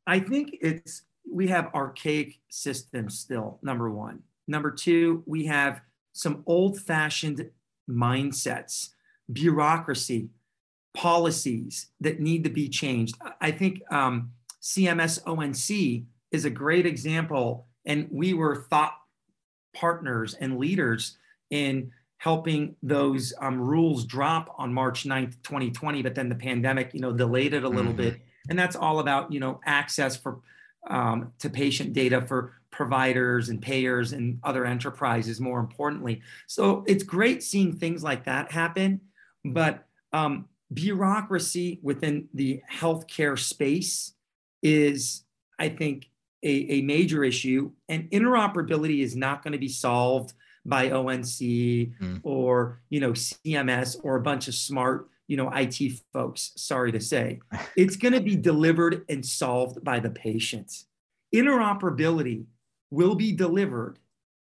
i 0.06 0.18
think 0.18 0.56
it's 0.62 1.02
we 1.30 1.46
have 1.46 1.68
archaic 1.74 2.40
systems 2.48 3.18
still 3.18 3.58
number 3.60 3.90
one 3.90 4.20
number 4.48 4.70
two 4.70 5.22
we 5.26 5.44
have 5.44 5.82
some 6.14 6.42
old 6.46 6.80
fashioned 6.80 7.50
mindsets 7.86 8.88
bureaucracy 9.30 10.30
policies 10.94 11.88
that 12.00 12.20
need 12.20 12.42
to 12.42 12.50
be 12.50 12.70
changed 12.70 13.16
i 13.42 13.50
think 13.50 13.82
um, 13.92 14.30
CMS 14.62 15.20
ONC 15.26 16.06
is 16.32 16.44
a 16.46 16.50
great 16.50 16.86
example. 16.86 17.68
And 17.84 18.08
we 18.10 18.34
were 18.34 18.56
thought 18.56 18.94
partners 19.74 20.34
and 20.34 20.58
leaders 20.58 21.18
in 21.50 21.90
helping 22.18 22.74
those 22.82 23.34
um, 23.40 23.60
rules 23.60 24.04
drop 24.06 24.54
on 24.56 24.72
March 24.72 25.04
9th, 25.04 25.34
2020. 25.42 26.02
But 26.02 26.14
then 26.14 26.28
the 26.28 26.34
pandemic, 26.34 26.94
you 26.94 27.00
know, 27.00 27.12
delayed 27.12 27.52
it 27.52 27.64
a 27.64 27.68
little 27.68 27.92
mm-hmm. 27.92 28.02
bit. 28.02 28.20
And 28.48 28.58
that's 28.58 28.76
all 28.76 29.00
about, 29.00 29.32
you 29.32 29.40
know, 29.40 29.60
access 29.66 30.16
for 30.16 30.40
um, 30.88 31.32
to 31.38 31.50
patient 31.50 31.92
data 31.92 32.22
for 32.22 32.54
providers 32.70 33.48
and 33.48 33.60
payers 33.62 34.12
and 34.12 34.38
other 34.42 34.64
enterprises, 34.64 35.40
more 35.40 35.60
importantly. 35.60 36.22
So 36.46 36.84
it's 36.86 37.04
great 37.04 37.42
seeing 37.42 37.76
things 37.76 38.02
like 38.02 38.24
that 38.24 38.50
happen. 38.50 39.00
But 39.44 39.86
um, 40.12 40.48
bureaucracy 40.72 41.78
within 41.82 42.28
the 42.34 42.62
healthcare 42.72 43.38
space 43.38 44.12
is, 44.62 45.24
I 45.58 45.68
think, 45.68 46.10
a, 46.44 46.78
a 46.78 46.82
major 46.82 47.24
issue. 47.24 47.72
And 47.88 48.08
interoperability 48.10 49.02
is 49.02 49.16
not 49.16 49.42
going 49.42 49.52
to 49.52 49.58
be 49.58 49.68
solved 49.68 50.34
by 50.64 50.90
ONC 50.90 51.40
mm. 51.40 52.20
or 52.22 52.80
you 52.88 53.00
know 53.00 53.12
CMS 53.12 53.98
or 54.02 54.16
a 54.16 54.22
bunch 54.22 54.48
of 54.48 54.54
smart 54.54 55.08
you 55.26 55.36
know 55.36 55.50
IT 55.50 55.78
folks. 56.12 56.52
Sorry 56.56 56.92
to 56.92 57.00
say, 57.00 57.40
it's 57.76 57.96
going 57.96 58.14
to 58.14 58.20
be 58.20 58.36
delivered 58.36 59.04
and 59.08 59.24
solved 59.24 59.82
by 59.84 60.00
the 60.00 60.10
patients. 60.10 60.86
Interoperability 61.34 62.44
will 62.90 63.14
be 63.14 63.32
delivered 63.32 63.98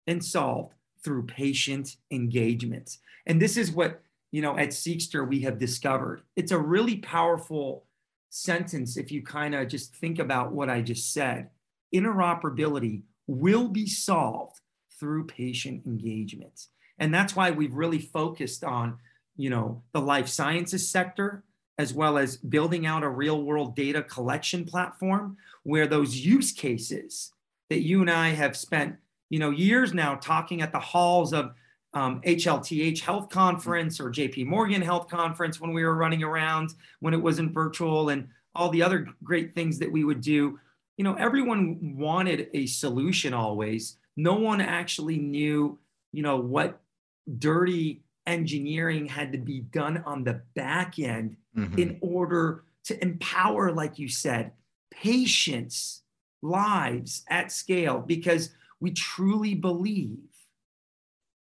and 0.08 0.24
solved 0.24 0.76
through 1.04 1.24
patient 1.24 1.98
engagement, 2.12 2.98
and 3.26 3.42
this 3.42 3.58
is 3.58 3.72
what 3.72 4.02
you 4.32 4.42
know 4.42 4.58
at 4.58 4.70
Seqster 4.70 5.28
we 5.28 5.42
have 5.42 5.58
discovered. 5.58 6.22
It's 6.36 6.52
a 6.52 6.58
really 6.58 6.98
powerful 6.98 7.86
sentence, 8.34 8.98
if 8.98 9.12
you 9.12 9.22
kind 9.22 9.54
of 9.54 9.68
just 9.68 9.94
think 9.96 10.18
about 10.18 10.52
what 10.52 10.68
I 10.68 10.82
just 10.82 11.14
said, 11.14 11.50
interoperability 11.94 13.04
will 13.28 13.68
be 13.68 13.88
solved 13.88 14.60
through 15.00 15.26
patient 15.26 15.86
engagement. 15.86 16.68
And 17.00 17.14
that's 17.14 17.36
why 17.36 17.52
we've 17.52 17.74
really 17.74 18.00
focused 18.00 18.64
on, 18.64 18.98
you 19.36 19.50
know, 19.50 19.84
the 19.94 20.02
life 20.02 20.28
sciences 20.28 20.90
sector, 20.90 21.44
as 21.78 21.94
well 21.94 22.18
as 22.18 22.38
building 22.38 22.86
out 22.86 23.04
a 23.04 23.10
real 23.10 23.44
world 23.44 23.76
data 23.76 24.04
collection 24.04 24.64
platform 24.64 25.38
where 25.64 25.88
those 25.88 26.16
use 26.16 26.52
cases 26.52 27.32
that 27.70 27.82
you 27.82 28.02
and 28.02 28.12
I 28.12 28.30
have 28.30 28.56
spent, 28.56 28.96
you 29.30 29.40
know, 29.40 29.50
years 29.50 29.94
now 29.94 30.16
talking 30.16 30.62
at 30.62 30.72
the 30.72 30.80
halls 30.80 31.34
of 31.34 31.54
um, 31.94 32.22
HLTH 32.22 33.00
Health 33.00 33.30
Conference 33.30 34.00
or 34.00 34.10
JP 34.10 34.48
Morgan 34.48 34.82
Health 34.82 35.08
Conference 35.08 35.60
when 35.60 35.74
we 35.74 35.84
were 35.84 35.96
running 35.96 36.24
around 36.24 36.74
when 37.00 37.14
it 37.14 37.22
wasn't 37.22 37.54
virtual 37.54 38.10
and 38.10 38.28
all 38.56 38.70
the 38.70 38.82
other 38.82 39.08
great 39.24 39.56
things 39.56 39.80
that 39.80 39.92
we 39.92 40.04
would 40.04 40.22
do. 40.22 40.60
You 40.98 41.04
know, 41.04 41.16
everyone 41.16 41.96
wanted 41.98 42.50
a 42.54 42.66
solution 42.68 43.34
always. 43.34 43.98
No 44.16 44.36
one 44.36 44.62
actually 44.62 45.18
knew, 45.18 45.80
you 46.12 46.22
know, 46.22 46.38
what 46.38 46.80
dirty 47.40 48.04
engineering 48.28 49.06
had 49.06 49.32
to 49.32 49.38
be 49.38 49.62
done 49.62 50.04
on 50.06 50.24
the 50.24 50.42
back 50.56 51.00
end 51.00 51.38
mm-hmm. 51.58 51.80
in 51.80 51.98
order 52.02 52.64
to 52.86 53.02
empower, 53.02 53.72
like 53.72 53.98
you 53.98 54.08
said, 54.08 54.52
patients' 54.92 56.02
lives 56.42 57.24
at 57.30 57.52
scale 57.52 58.00
because 58.00 58.52
we 58.80 58.92
truly 58.92 59.56
believe 59.56 60.20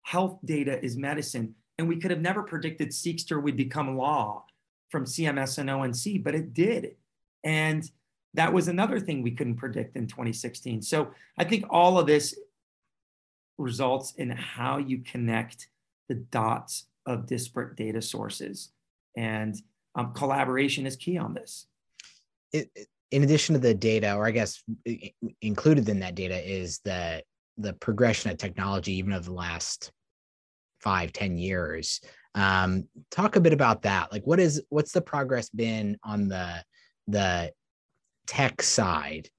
health 0.04 0.38
data 0.46 0.84
is 0.84 0.98
medicine. 0.98 1.56
And 1.78 1.88
we 1.88 1.98
could 1.98 2.12
have 2.12 2.22
never 2.22 2.44
predicted 2.44 2.90
Seqster 2.90 3.42
would 3.42 3.58
become 3.58 3.98
law 3.98 4.46
from 4.90 5.06
CMS 5.06 5.58
and 5.58 5.70
ONC, 5.70 6.24
but 6.24 6.36
it 6.36 6.54
did. 6.54 6.96
And 7.44 7.90
that 8.34 8.52
was 8.52 8.68
another 8.68 9.00
thing 9.00 9.22
we 9.22 9.32
couldn't 9.32 9.56
predict 9.56 9.96
in 9.96 10.08
2016. 10.08 10.82
So 10.82 11.12
I 11.38 11.44
think 11.44 11.66
all 11.70 12.00
of 12.00 12.08
this 12.08 12.36
results 13.58 14.14
in 14.18 14.32
how 14.32 14.78
you 14.78 15.00
connect 15.00 15.68
the 16.10 16.16
dots 16.16 16.88
of 17.06 17.28
disparate 17.28 17.76
data 17.76 18.02
sources. 18.02 18.72
And 19.16 19.56
um, 19.96 20.14
collaboration 20.14 20.88
is 20.88 20.96
key 20.96 21.18
on 21.18 21.34
this. 21.34 21.68
It, 22.52 22.70
in 23.12 23.24
addition 23.24 23.54
to 23.54 23.60
the 23.60 23.76
data, 23.76 24.16
or 24.16 24.26
I 24.26 24.32
guess 24.32 24.64
included 25.42 25.88
in 25.88 26.00
that 26.00 26.16
data, 26.16 26.36
is 26.44 26.80
the 26.84 27.24
the 27.58 27.74
progression 27.74 28.32
of 28.32 28.38
technology, 28.38 28.94
even 28.94 29.14
over 29.14 29.26
the 29.26 29.34
last 29.34 29.92
five, 30.82 31.14
ten 31.14 31.38
years. 31.38 32.02
Um, 32.34 32.88
talk 33.12 33.36
a 33.36 33.42
bit 33.42 33.54
about 33.54 33.84
that. 33.84 34.12
Like, 34.12 34.26
what 34.26 34.40
is 34.40 34.64
what's 34.70 34.94
the 34.94 35.02
progress 35.02 35.50
been 35.50 35.98
on 36.04 36.28
the 36.28 36.64
the 37.08 37.52
tech 38.28 38.62
side 38.62 39.30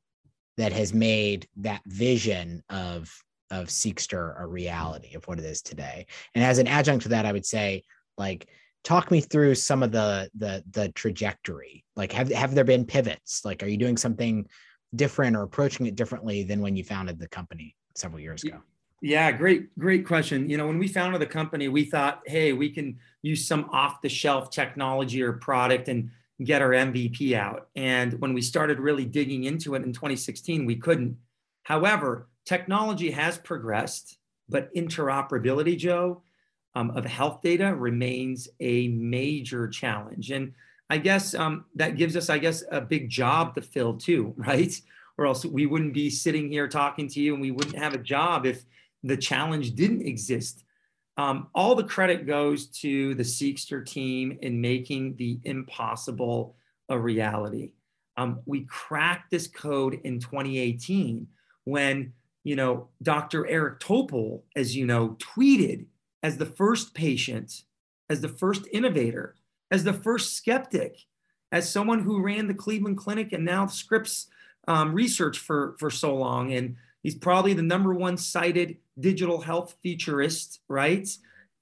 that 0.56 0.72
has 0.72 0.94
made 0.94 1.48
that 1.56 1.82
vision 1.86 2.62
of 2.68 3.12
of 3.50 3.68
Seqster 3.68 4.40
a 4.40 4.46
reality 4.46 5.14
of 5.14 5.24
what 5.28 5.38
it 5.38 5.44
is 5.44 5.62
today? 5.62 6.06
And 6.34 6.42
as 6.42 6.58
an 6.58 6.66
adjunct 6.66 7.02
to 7.04 7.08
that, 7.10 7.26
I 7.26 7.32
would 7.32 7.46
say, 7.46 7.82
like, 8.16 8.48
talk 8.82 9.10
me 9.10 9.20
through 9.20 9.54
some 9.54 9.82
of 9.82 9.92
the 9.92 10.30
the 10.36 10.64
the 10.70 10.88
trajectory. 10.90 11.84
Like, 11.96 12.12
have 12.12 12.30
have 12.32 12.54
there 12.54 12.64
been 12.64 12.84
pivots? 12.84 13.44
Like, 13.44 13.62
are 13.62 13.68
you 13.68 13.76
doing 13.76 13.96
something 13.96 14.46
different 14.94 15.36
or 15.36 15.42
approaching 15.42 15.86
it 15.86 15.96
differently 15.96 16.44
than 16.44 16.60
when 16.60 16.76
you 16.76 16.84
founded 16.84 17.18
the 17.18 17.28
company? 17.28 17.74
several 17.96 18.20
years 18.20 18.44
ago? 18.44 18.60
Yeah, 19.00 19.32
great, 19.32 19.76
great 19.78 20.06
question. 20.06 20.48
You 20.48 20.56
know, 20.56 20.66
when 20.66 20.78
we 20.78 20.88
founded 20.88 21.20
the 21.20 21.26
company, 21.26 21.68
we 21.68 21.84
thought, 21.84 22.22
hey, 22.26 22.52
we 22.52 22.70
can 22.70 22.98
use 23.22 23.46
some 23.46 23.68
off 23.70 24.00
the 24.00 24.08
shelf 24.08 24.50
technology 24.50 25.22
or 25.22 25.34
product 25.34 25.88
and 25.88 26.10
get 26.42 26.62
our 26.62 26.70
MVP 26.70 27.34
out. 27.34 27.68
And 27.76 28.14
when 28.20 28.32
we 28.32 28.42
started 28.42 28.80
really 28.80 29.04
digging 29.04 29.44
into 29.44 29.74
it 29.74 29.82
in 29.84 29.92
2016, 29.92 30.66
we 30.66 30.76
couldn't. 30.76 31.16
However, 31.62 32.28
technology 32.44 33.10
has 33.10 33.38
progressed, 33.38 34.18
but 34.48 34.74
interoperability, 34.74 35.78
Joe, 35.78 36.22
um, 36.74 36.90
of 36.90 37.04
health 37.04 37.40
data 37.42 37.74
remains 37.74 38.48
a 38.60 38.88
major 38.88 39.68
challenge. 39.68 40.30
And 40.32 40.54
I 40.90 40.98
guess 40.98 41.34
um, 41.34 41.66
that 41.76 41.96
gives 41.96 42.16
us, 42.16 42.28
I 42.28 42.38
guess, 42.38 42.64
a 42.70 42.80
big 42.80 43.08
job 43.08 43.54
to 43.54 43.62
fill 43.62 43.94
too, 43.94 44.34
right? 44.36 44.74
or 45.16 45.26
else 45.26 45.44
we 45.44 45.66
wouldn't 45.66 45.94
be 45.94 46.10
sitting 46.10 46.50
here 46.50 46.68
talking 46.68 47.08
to 47.08 47.20
you 47.20 47.34
and 47.34 47.42
we 47.42 47.50
wouldn't 47.50 47.78
have 47.78 47.94
a 47.94 47.98
job 47.98 48.46
if 48.46 48.64
the 49.02 49.16
challenge 49.16 49.74
didn't 49.74 50.02
exist. 50.02 50.64
Um, 51.16 51.48
all 51.54 51.74
the 51.74 51.84
credit 51.84 52.26
goes 52.26 52.66
to 52.80 53.14
the 53.14 53.22
Seqster 53.22 53.86
team 53.86 54.38
in 54.42 54.60
making 54.60 55.16
the 55.16 55.38
impossible 55.44 56.56
a 56.88 56.98
reality. 56.98 57.72
Um, 58.16 58.40
we 58.46 58.62
cracked 58.62 59.30
this 59.30 59.46
code 59.46 60.00
in 60.04 60.20
2018 60.20 61.26
when 61.64 62.12
you 62.44 62.56
know, 62.56 62.88
Dr. 63.02 63.46
Eric 63.46 63.80
Topol, 63.80 64.42
as 64.54 64.76
you 64.76 64.86
know, 64.86 65.16
tweeted 65.18 65.86
as 66.22 66.36
the 66.36 66.46
first 66.46 66.94
patient, 66.94 67.62
as 68.10 68.20
the 68.20 68.28
first 68.28 68.66
innovator, 68.70 69.34
as 69.70 69.82
the 69.82 69.94
first 69.94 70.34
skeptic, 70.34 70.98
as 71.50 71.68
someone 71.68 72.00
who 72.00 72.22
ran 72.22 72.46
the 72.46 72.54
Cleveland 72.54 72.98
Clinic 72.98 73.32
and 73.32 73.44
now 73.44 73.66
Scripps 73.66 74.28
um, 74.68 74.94
research 74.94 75.38
for, 75.38 75.74
for 75.78 75.90
so 75.90 76.14
long. 76.14 76.52
And 76.52 76.76
he's 77.02 77.14
probably 77.14 77.54
the 77.54 77.62
number 77.62 77.94
one 77.94 78.18
cited 78.18 78.76
digital 78.98 79.40
health 79.40 79.76
futurist, 79.82 80.60
right? 80.68 81.08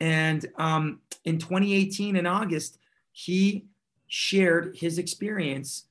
And 0.01 0.45
um, 0.57 1.01
in 1.25 1.39
2018, 1.39 2.17
in 2.17 2.27
August, 2.27 2.79
he 3.13 3.67
shared 4.09 4.77
his 4.77 4.99
experience 4.99 5.87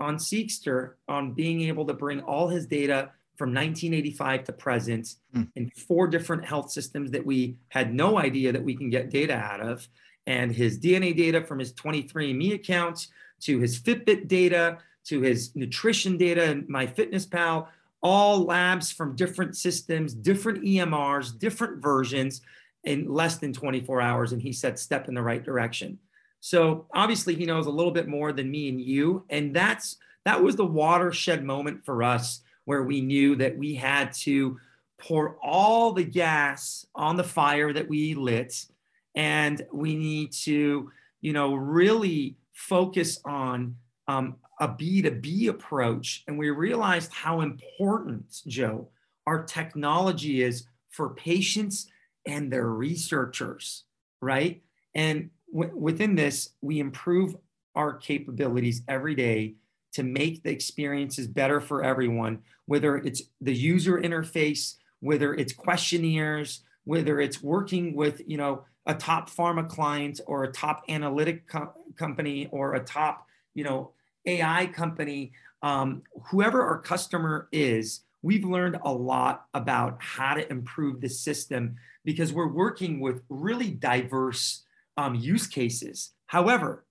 on 0.00 0.16
Seqster 0.16 0.94
on 1.08 1.32
being 1.32 1.62
able 1.62 1.86
to 1.86 1.94
bring 1.94 2.20
all 2.20 2.48
his 2.48 2.66
data 2.66 3.10
from 3.36 3.50
1985 3.50 4.44
to 4.44 4.52
present 4.52 5.14
mm. 5.34 5.48
in 5.56 5.70
four 5.70 6.06
different 6.06 6.44
health 6.44 6.70
systems 6.70 7.10
that 7.10 7.24
we 7.24 7.56
had 7.68 7.94
no 7.94 8.18
idea 8.18 8.52
that 8.52 8.62
we 8.62 8.76
can 8.76 8.90
get 8.90 9.10
data 9.10 9.34
out 9.34 9.60
of. 9.60 9.88
And 10.26 10.52
his 10.52 10.78
DNA 10.78 11.16
data 11.16 11.42
from 11.42 11.58
his 11.58 11.72
23andMe 11.74 12.54
account 12.54 13.08
to 13.40 13.58
his 13.58 13.78
Fitbit 13.78 14.28
data 14.28 14.78
to 15.04 15.20
his 15.20 15.54
nutrition 15.54 16.16
data 16.16 16.44
and 16.44 16.64
MyFitnessPal, 16.64 17.68
all 18.04 18.44
labs 18.44 18.92
from 18.92 19.16
different 19.16 19.56
systems, 19.56 20.14
different 20.14 20.62
EMRs, 20.62 21.36
different 21.38 21.82
versions 21.82 22.42
in 22.84 23.08
less 23.08 23.38
than 23.38 23.52
24 23.52 24.00
hours. 24.02 24.32
And 24.32 24.42
he 24.42 24.52
said, 24.52 24.78
step 24.78 25.08
in 25.08 25.14
the 25.14 25.22
right 25.22 25.42
direction. 25.42 25.98
So 26.40 26.86
obviously 26.94 27.34
he 27.34 27.46
knows 27.46 27.66
a 27.66 27.70
little 27.70 27.90
bit 27.90 28.06
more 28.06 28.30
than 28.30 28.50
me 28.50 28.68
and 28.68 28.78
you. 28.78 29.24
And 29.30 29.56
that's 29.56 29.96
that 30.26 30.42
was 30.42 30.56
the 30.56 30.66
watershed 30.66 31.42
moment 31.42 31.84
for 31.84 32.02
us 32.02 32.42
where 32.66 32.82
we 32.82 33.00
knew 33.00 33.36
that 33.36 33.56
we 33.56 33.74
had 33.74 34.12
to 34.12 34.58
pour 34.98 35.36
all 35.42 35.92
the 35.92 36.04
gas 36.04 36.86
on 36.94 37.16
the 37.16 37.24
fire 37.24 37.72
that 37.72 37.88
we 37.88 38.14
lit 38.14 38.66
and 39.14 39.62
we 39.72 39.96
need 39.96 40.32
to 40.32 40.90
you 41.20 41.32
know 41.32 41.54
really 41.54 42.36
focus 42.52 43.20
on 43.24 43.76
um, 44.08 44.36
a 44.60 44.68
b2b 44.68 45.48
approach 45.48 46.24
and 46.26 46.38
we 46.38 46.50
realized 46.50 47.12
how 47.12 47.40
important 47.40 48.42
joe 48.46 48.88
our 49.26 49.42
technology 49.42 50.42
is 50.42 50.66
for 50.90 51.10
patients 51.10 51.88
and 52.26 52.52
their 52.52 52.68
researchers 52.68 53.84
right? 54.24 54.62
And 54.94 55.30
w- 55.52 55.76
within 55.76 56.16
this 56.16 56.50
we 56.60 56.80
improve 56.80 57.36
our 57.76 57.92
capabilities 57.92 58.82
every 58.88 59.14
day 59.14 59.54
to 59.92 60.02
make 60.02 60.42
the 60.42 60.50
experiences 60.50 61.28
better 61.28 61.60
for 61.60 61.84
everyone, 61.84 62.40
whether 62.66 62.96
it's 62.96 63.22
the 63.40 63.54
user 63.54 64.00
interface, 64.00 64.76
whether 65.00 65.34
it's 65.34 65.52
questionnaires, 65.52 66.62
whether 66.84 67.20
it's 67.20 67.42
working 67.42 67.94
with, 67.94 68.22
you 68.26 68.36
know, 68.36 68.64
a 68.86 68.94
top 68.94 69.30
pharma 69.30 69.68
client 69.68 70.20
or 70.26 70.44
a 70.44 70.52
top 70.52 70.82
analytic 70.88 71.46
co- 71.46 71.72
company 71.96 72.48
or 72.50 72.74
a 72.74 72.80
top, 72.80 73.26
you 73.54 73.64
know, 73.64 73.92
AI 74.26 74.66
company, 74.66 75.32
um, 75.62 76.02
whoever 76.30 76.62
our 76.62 76.80
customer 76.80 77.48
is, 77.52 78.00
we've 78.22 78.44
learned 78.44 78.78
a 78.84 78.92
lot 78.92 79.46
about 79.54 79.96
how 80.00 80.34
to 80.34 80.50
improve 80.50 81.00
the 81.00 81.08
system 81.08 81.76
because 82.04 82.32
we're 82.32 82.52
working 82.52 83.00
with 83.00 83.22
really 83.28 83.70
diverse 83.70 84.64
um, 84.96 85.14
use 85.14 85.46
cases. 85.46 86.12
However, 86.26 86.84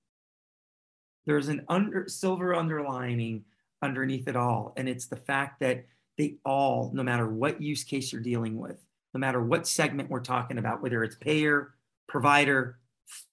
there's 1.25 1.48
an 1.48 1.63
under 1.68 2.08
silver 2.08 2.54
underlining 2.56 3.44
underneath 3.82 4.28
it 4.28 4.36
all 4.36 4.74
and 4.78 4.88
it's 4.88 5.08
the 5.08 5.16
fact 5.16 5.60
that 5.60 5.86
they 6.18 6.38
all 6.46 6.92
no 6.94 7.04
matter 7.04 7.28
what 7.28 7.62
use 7.62 7.84
case 7.84 8.12
you're 8.12 8.22
dealing 8.22 8.58
with 8.58 8.78
no 9.13 9.20
matter 9.20 9.44
what 9.44 9.68
segment 9.68 10.10
we're 10.10 10.22
talking 10.22 10.58
about 10.58 10.82
whether 10.82 11.04
it's 11.04 11.16
payer 11.16 11.74
provider 12.08 12.80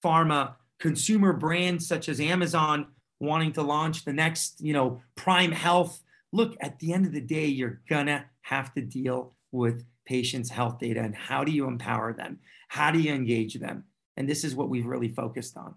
pharma 0.04 0.54
consumer 0.80 1.32
brands 1.32 1.86
such 1.86 2.08
as 2.08 2.20
amazon 2.20 2.86
wanting 3.20 3.52
to 3.52 3.62
launch 3.62 4.04
the 4.04 4.12
next 4.12 4.60
you 4.60 4.72
know 4.72 5.00
prime 5.14 5.52
health. 5.52 6.02
Look 6.32 6.56
at 6.60 6.78
the 6.78 6.92
end 6.92 7.06
of 7.06 7.12
the 7.12 7.20
day 7.20 7.46
you're 7.46 7.80
gonna 7.88 8.26
have 8.42 8.72
to 8.74 8.80
deal 8.80 9.34
with 9.52 9.84
patients 10.06 10.50
health 10.50 10.78
data 10.78 11.00
and 11.00 11.14
how 11.14 11.44
do 11.44 11.52
you 11.52 11.66
empower 11.66 12.12
them? 12.12 12.40
How 12.68 12.90
do 12.90 12.98
you 12.98 13.12
engage 13.12 13.54
them? 13.54 13.84
And 14.16 14.28
this 14.28 14.44
is 14.44 14.54
what 14.54 14.68
we've 14.68 14.86
really 14.86 15.08
focused 15.08 15.56
on. 15.56 15.74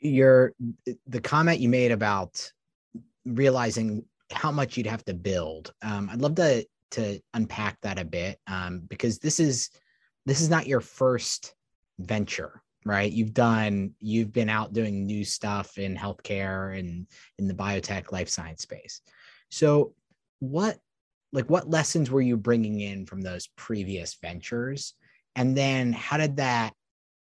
Your 0.00 0.52
the 1.06 1.20
comment 1.20 1.60
you 1.60 1.68
made 1.68 1.92
about 1.92 2.52
realizing 3.24 4.04
how 4.32 4.50
much 4.50 4.76
you'd 4.76 4.86
have 4.86 5.04
to 5.04 5.14
build. 5.14 5.72
Um, 5.82 6.10
I'd 6.10 6.20
love 6.20 6.34
to 6.36 6.66
to 6.92 7.20
unpack 7.34 7.78
that 7.82 7.98
a 7.98 8.04
bit 8.04 8.38
um, 8.46 8.82
because 8.88 9.18
this 9.18 9.40
is 9.40 9.70
this 10.26 10.40
is 10.40 10.48
not 10.48 10.66
your 10.66 10.80
first 10.80 11.54
venture, 11.98 12.62
right? 12.84 13.10
You've 13.10 13.34
done 13.34 13.92
you've 14.00 14.32
been 14.32 14.48
out 14.48 14.72
doing 14.72 15.06
new 15.06 15.24
stuff 15.24 15.78
in 15.78 15.96
healthcare 15.96 16.78
and 16.78 17.06
in 17.38 17.48
the 17.48 17.54
biotech 17.54 18.12
life 18.12 18.28
science 18.28 18.62
space. 18.62 19.00
So, 19.50 19.94
what 20.40 20.78
like 21.32 21.50
what 21.50 21.70
lessons 21.70 22.10
were 22.10 22.20
you 22.20 22.36
bringing 22.36 22.80
in 22.80 23.06
from 23.06 23.20
those 23.20 23.48
previous 23.56 24.16
ventures, 24.20 24.94
and 25.36 25.56
then 25.56 25.92
how 25.92 26.16
did 26.16 26.36
that 26.36 26.74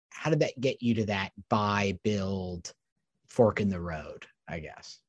how 0.09 0.29
did 0.29 0.39
that 0.39 0.59
get 0.59 0.81
you 0.81 0.95
to 0.95 1.05
that 1.05 1.31
buy, 1.49 1.97
build, 2.03 2.71
fork 3.27 3.59
in 3.59 3.69
the 3.69 3.81
road, 3.81 4.25
I 4.47 4.59
guess? 4.59 4.99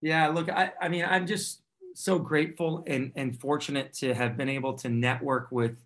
Yeah, 0.00 0.28
look, 0.28 0.50
I, 0.50 0.72
I 0.80 0.88
mean, 0.88 1.04
I'm 1.04 1.26
just 1.26 1.62
so 1.94 2.18
grateful 2.18 2.84
and, 2.86 3.12
and 3.16 3.38
fortunate 3.38 3.92
to 3.94 4.14
have 4.14 4.36
been 4.36 4.48
able 4.48 4.74
to 4.78 4.88
network 4.88 5.48
with 5.50 5.78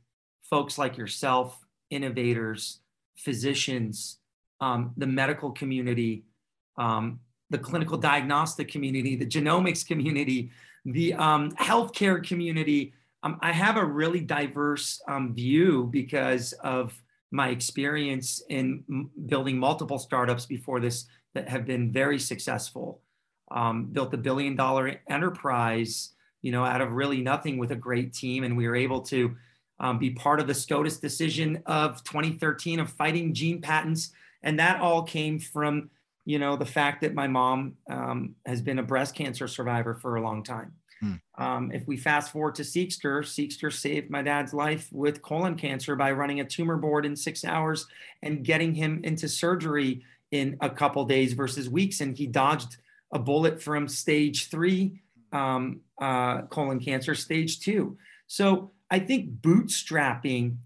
folks 0.48 0.78
like 0.78 0.96
yourself, 0.96 1.58
innovators, 1.90 2.80
physicians, 3.18 4.18
um, 4.60 4.92
the 4.96 5.06
medical 5.06 5.50
community, 5.50 6.24
um, 6.78 7.20
the 7.50 7.58
clinical 7.58 7.98
diagnostic 7.98 8.68
community, 8.68 9.16
the 9.16 9.26
genomics 9.26 9.86
community, 9.86 10.50
the 10.84 11.14
um, 11.14 11.50
healthcare 11.52 12.26
community. 12.26 12.92
Um, 13.22 13.38
I 13.42 13.52
have 13.52 13.76
a 13.76 13.84
really 13.84 14.20
diverse 14.20 15.00
um, 15.08 15.34
view 15.34 15.88
because 15.90 16.52
of 16.64 16.92
my 17.30 17.48
experience 17.48 18.42
in 18.48 18.84
building 19.26 19.58
multiple 19.58 19.98
startups 19.98 20.46
before 20.46 20.80
this 20.80 21.06
that 21.34 21.48
have 21.48 21.66
been 21.66 21.92
very 21.92 22.18
successful. 22.18 23.02
Um, 23.50 23.86
built 23.86 24.12
a 24.12 24.18
billion 24.18 24.56
dollar 24.56 25.00
enterprise, 25.08 26.10
you 26.42 26.52
know, 26.52 26.64
out 26.64 26.80
of 26.80 26.92
really 26.92 27.22
nothing 27.22 27.56
with 27.56 27.72
a 27.72 27.76
great 27.76 28.12
team, 28.12 28.44
and 28.44 28.56
we 28.56 28.68
were 28.68 28.76
able 28.76 29.00
to 29.02 29.34
um, 29.80 29.98
be 29.98 30.10
part 30.10 30.40
of 30.40 30.46
the 30.46 30.54
SCOTUS 30.54 30.98
decision 30.98 31.62
of 31.66 32.02
2013 32.04 32.80
of 32.80 32.90
fighting 32.90 33.32
gene 33.32 33.60
patents, 33.60 34.12
and 34.42 34.58
that 34.58 34.80
all 34.80 35.02
came 35.02 35.38
from, 35.38 35.90
you 36.24 36.38
know, 36.38 36.56
the 36.56 36.66
fact 36.66 37.00
that 37.02 37.14
my 37.14 37.26
mom 37.26 37.76
um, 37.90 38.34
has 38.46 38.60
been 38.60 38.78
a 38.78 38.82
breast 38.82 39.14
cancer 39.14 39.48
survivor 39.48 39.94
for 39.94 40.16
a 40.16 40.22
long 40.22 40.42
time. 40.42 40.72
Hmm. 41.00 41.14
Um, 41.36 41.72
if 41.72 41.86
we 41.86 41.96
fast 41.96 42.32
forward 42.32 42.56
to 42.56 42.62
Seqster, 42.62 43.22
Seqster 43.22 43.72
saved 43.72 44.10
my 44.10 44.22
dad's 44.22 44.52
life 44.52 44.88
with 44.92 45.22
colon 45.22 45.54
cancer 45.54 45.94
by 45.94 46.10
running 46.12 46.40
a 46.40 46.44
tumor 46.44 46.76
board 46.76 47.06
in 47.06 47.14
six 47.14 47.44
hours 47.44 47.86
and 48.22 48.44
getting 48.44 48.74
him 48.74 49.00
into 49.04 49.28
surgery 49.28 50.02
in 50.32 50.56
a 50.60 50.68
couple 50.68 51.04
days 51.04 51.34
versus 51.34 51.70
weeks. 51.70 52.00
And 52.00 52.16
he 52.16 52.26
dodged 52.26 52.78
a 53.12 53.18
bullet 53.18 53.62
from 53.62 53.86
stage 53.86 54.48
three 54.50 55.00
um, 55.32 55.80
uh, 56.00 56.42
colon 56.42 56.80
cancer, 56.80 57.14
stage 57.14 57.60
two. 57.60 57.96
So 58.26 58.72
I 58.90 58.98
think 58.98 59.40
bootstrapping 59.40 60.56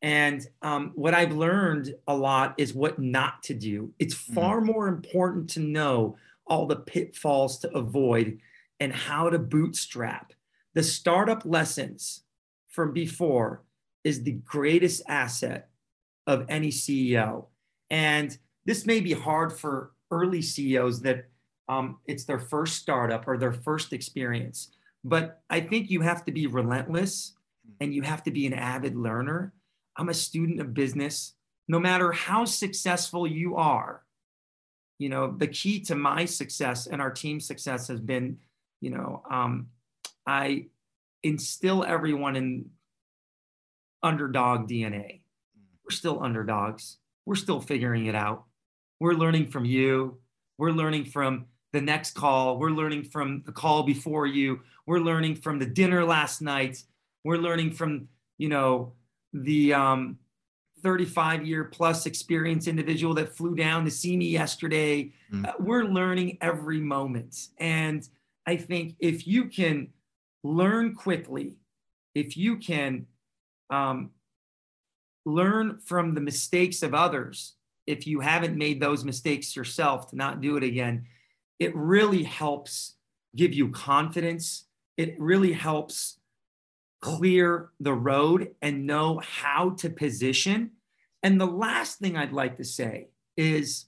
and 0.00 0.46
um, 0.62 0.92
what 0.94 1.14
I've 1.14 1.32
learned 1.32 1.94
a 2.06 2.16
lot 2.16 2.54
is 2.56 2.72
what 2.72 2.98
not 2.98 3.42
to 3.44 3.54
do. 3.54 3.92
It's 3.98 4.14
hmm. 4.14 4.34
far 4.34 4.60
more 4.60 4.88
important 4.88 5.50
to 5.50 5.60
know 5.60 6.16
all 6.46 6.66
the 6.66 6.76
pitfalls 6.76 7.58
to 7.60 7.76
avoid 7.76 8.38
and 8.80 8.92
how 8.92 9.28
to 9.28 9.38
bootstrap. 9.38 10.32
The 10.74 10.82
startup 10.82 11.42
lessons 11.44 12.22
from 12.68 12.92
before 12.92 13.64
is 14.04 14.22
the 14.22 14.32
greatest 14.44 15.02
asset 15.08 15.68
of 16.26 16.46
any 16.48 16.68
CEO. 16.68 17.46
And 17.90 18.36
this 18.64 18.86
may 18.86 19.00
be 19.00 19.12
hard 19.12 19.52
for 19.52 19.92
early 20.10 20.42
CEOs 20.42 21.02
that 21.02 21.28
um, 21.68 21.98
it's 22.06 22.24
their 22.24 22.38
first 22.38 22.76
startup 22.76 23.26
or 23.26 23.36
their 23.36 23.52
first 23.52 23.92
experience. 23.92 24.70
But 25.04 25.42
I 25.50 25.60
think 25.60 25.90
you 25.90 26.00
have 26.02 26.24
to 26.26 26.32
be 26.32 26.46
relentless 26.46 27.34
and 27.80 27.94
you 27.94 28.02
have 28.02 28.22
to 28.24 28.30
be 28.30 28.46
an 28.46 28.54
avid 28.54 28.96
learner. 28.96 29.52
I'm 29.96 30.08
a 30.08 30.14
student 30.14 30.60
of 30.60 30.74
business. 30.74 31.34
No 31.68 31.78
matter 31.78 32.12
how 32.12 32.44
successful 32.44 33.26
you 33.26 33.56
are, 33.56 34.02
you 34.98 35.08
know, 35.08 35.34
the 35.36 35.46
key 35.46 35.80
to 35.82 35.94
my 35.94 36.24
success 36.24 36.86
and 36.86 37.00
our 37.00 37.10
team's 37.10 37.46
success 37.46 37.88
has 37.88 38.00
been 38.00 38.38
you 38.80 38.90
know 38.90 39.22
um, 39.30 39.68
i 40.26 40.66
instill 41.22 41.84
everyone 41.84 42.36
in 42.36 42.66
underdog 44.02 44.68
dna 44.68 45.20
we're 45.84 45.90
still 45.90 46.22
underdogs 46.22 46.98
we're 47.26 47.34
still 47.34 47.60
figuring 47.60 48.06
it 48.06 48.14
out 48.14 48.44
we're 49.00 49.14
learning 49.14 49.46
from 49.48 49.64
you 49.64 50.18
we're 50.58 50.70
learning 50.70 51.04
from 51.04 51.46
the 51.72 51.80
next 51.80 52.12
call. 52.12 52.58
We're 52.58 52.70
learning 52.70 53.04
from 53.04 53.42
the 53.44 53.52
call 53.52 53.82
before 53.82 54.26
you. 54.26 54.60
We're 54.86 55.00
learning 55.00 55.36
from 55.36 55.58
the 55.58 55.66
dinner 55.66 56.04
last 56.04 56.40
night. 56.40 56.82
We're 57.28 57.36
learning 57.36 57.72
from, 57.72 58.08
you 58.38 58.48
know, 58.48 58.94
the 59.34 59.74
um, 59.74 60.18
35 60.82 61.46
year 61.46 61.64
plus 61.64 62.06
experience 62.06 62.66
individual 62.66 63.12
that 63.16 63.36
flew 63.36 63.54
down 63.54 63.84
to 63.84 63.90
see 63.90 64.16
me 64.16 64.30
yesterday. 64.30 65.12
Mm. 65.30 65.46
Uh, 65.46 65.52
we're 65.60 65.84
learning 65.84 66.38
every 66.40 66.80
moment. 66.80 67.48
And 67.58 68.08
I 68.46 68.56
think 68.56 68.96
if 68.98 69.26
you 69.26 69.44
can 69.44 69.88
learn 70.42 70.94
quickly, 70.94 71.58
if 72.14 72.34
you 72.34 72.56
can 72.56 73.04
um, 73.68 74.12
learn 75.26 75.80
from 75.84 76.14
the 76.14 76.22
mistakes 76.22 76.82
of 76.82 76.94
others, 76.94 77.56
if 77.86 78.06
you 78.06 78.20
haven't 78.20 78.56
made 78.56 78.80
those 78.80 79.04
mistakes 79.04 79.54
yourself 79.54 80.08
to 80.12 80.16
not 80.16 80.40
do 80.40 80.56
it 80.56 80.62
again, 80.62 81.04
it 81.58 81.76
really 81.76 82.22
helps 82.22 82.94
give 83.36 83.52
you 83.52 83.68
confidence. 83.68 84.64
It 84.96 85.14
really 85.20 85.52
helps 85.52 86.17
clear 87.00 87.70
the 87.80 87.94
road 87.94 88.54
and 88.62 88.86
know 88.86 89.20
how 89.24 89.70
to 89.70 89.90
position. 89.90 90.72
And 91.22 91.40
the 91.40 91.46
last 91.46 91.98
thing 91.98 92.16
I'd 92.16 92.32
like 92.32 92.56
to 92.58 92.64
say 92.64 93.08
is 93.36 93.86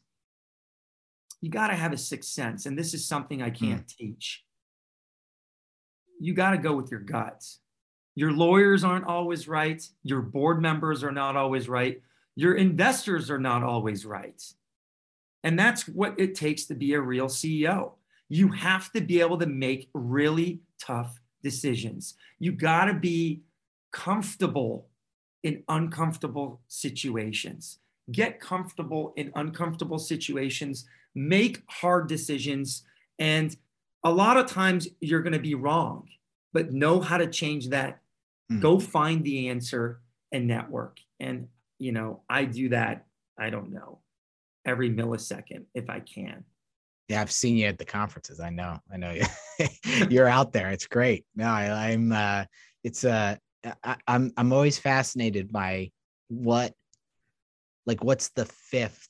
you 1.40 1.50
got 1.50 1.68
to 1.68 1.74
have 1.74 1.92
a 1.92 1.98
sixth 1.98 2.30
sense. 2.30 2.66
And 2.66 2.78
this 2.78 2.94
is 2.94 3.06
something 3.06 3.42
I 3.42 3.50
can't 3.50 3.86
mm. 3.86 3.96
teach. 3.96 4.44
You 6.20 6.34
got 6.34 6.50
to 6.50 6.58
go 6.58 6.74
with 6.74 6.90
your 6.90 7.00
guts. 7.00 7.60
Your 8.14 8.32
lawyers 8.32 8.84
aren't 8.84 9.06
always 9.06 9.48
right. 9.48 9.82
Your 10.02 10.20
board 10.20 10.60
members 10.60 11.02
are 11.02 11.12
not 11.12 11.36
always 11.36 11.68
right. 11.68 12.02
Your 12.36 12.54
investors 12.54 13.30
are 13.30 13.38
not 13.38 13.62
always 13.62 14.04
right. 14.04 14.42
And 15.42 15.58
that's 15.58 15.88
what 15.88 16.18
it 16.18 16.34
takes 16.34 16.66
to 16.66 16.74
be 16.74 16.92
a 16.94 17.00
real 17.00 17.26
CEO. 17.26 17.92
You 18.28 18.48
have 18.48 18.92
to 18.92 19.00
be 19.00 19.20
able 19.20 19.38
to 19.38 19.46
make 19.46 19.88
really 19.94 20.60
tough 20.80 21.19
decisions. 21.42 22.14
You 22.38 22.52
got 22.52 22.86
to 22.86 22.94
be 22.94 23.42
comfortable 23.92 24.88
in 25.42 25.62
uncomfortable 25.68 26.60
situations. 26.68 27.78
Get 28.10 28.40
comfortable 28.40 29.12
in 29.16 29.30
uncomfortable 29.34 29.98
situations, 29.98 30.86
make 31.14 31.62
hard 31.68 32.08
decisions. 32.08 32.82
And 33.18 33.56
a 34.04 34.10
lot 34.10 34.36
of 34.36 34.46
times 34.46 34.88
you're 35.00 35.22
going 35.22 35.32
to 35.32 35.38
be 35.38 35.54
wrong, 35.54 36.08
but 36.52 36.72
know 36.72 37.00
how 37.00 37.18
to 37.18 37.26
change 37.26 37.68
that. 37.68 38.00
Mm. 38.50 38.60
Go 38.60 38.80
find 38.80 39.24
the 39.24 39.48
answer 39.48 40.00
and 40.32 40.46
network. 40.46 40.98
And, 41.20 41.48
you 41.78 41.92
know, 41.92 42.22
I 42.28 42.44
do 42.44 42.70
that, 42.70 43.06
I 43.38 43.50
don't 43.50 43.72
know, 43.72 43.98
every 44.64 44.90
millisecond 44.90 45.64
if 45.74 45.88
I 45.88 46.00
can. 46.00 46.44
Yeah, 47.10 47.20
I've 47.20 47.32
seen 47.32 47.56
you 47.56 47.66
at 47.66 47.76
the 47.76 47.84
conferences. 47.84 48.38
I 48.38 48.50
know. 48.50 48.78
I 48.92 48.96
know 48.96 49.10
you. 49.10 49.24
You're 50.08 50.28
out 50.28 50.52
there. 50.52 50.70
It's 50.70 50.86
great. 50.86 51.24
No, 51.34 51.46
I, 51.48 51.90
am 51.90 52.12
uh 52.12 52.44
it's 52.84 53.04
uh 53.04 53.34
I, 53.82 53.96
I'm 54.06 54.32
I'm 54.36 54.52
always 54.52 54.78
fascinated 54.78 55.50
by 55.50 55.90
what 56.28 56.72
like 57.84 58.04
what's 58.04 58.28
the 58.30 58.44
fifth 58.44 59.08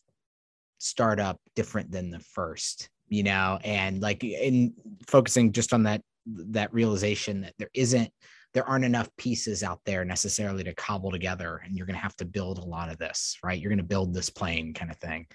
startup 0.78 1.38
different 1.54 1.92
than 1.92 2.08
the 2.08 2.20
first, 2.20 2.88
you 3.08 3.22
know, 3.22 3.58
and 3.64 4.00
like 4.00 4.24
in 4.24 4.72
focusing 5.06 5.52
just 5.52 5.74
on 5.74 5.82
that 5.82 6.00
that 6.26 6.72
realization 6.72 7.42
that 7.42 7.54
there 7.58 7.70
isn't 7.74 8.10
there 8.54 8.64
aren't 8.64 8.86
enough 8.86 9.10
pieces 9.18 9.62
out 9.62 9.80
there 9.84 10.06
necessarily 10.06 10.64
to 10.64 10.74
cobble 10.74 11.10
together 11.10 11.60
and 11.64 11.76
you're 11.76 11.86
going 11.86 11.96
to 11.96 12.02
have 12.02 12.16
to 12.16 12.24
build 12.24 12.58
a 12.58 12.64
lot 12.64 12.90
of 12.90 12.98
this 12.98 13.38
right 13.42 13.60
you're 13.60 13.70
going 13.70 13.78
to 13.78 13.84
build 13.84 14.12
this 14.12 14.28
plane 14.28 14.74
kind 14.74 14.90
of 14.90 14.98
thing 14.98 15.26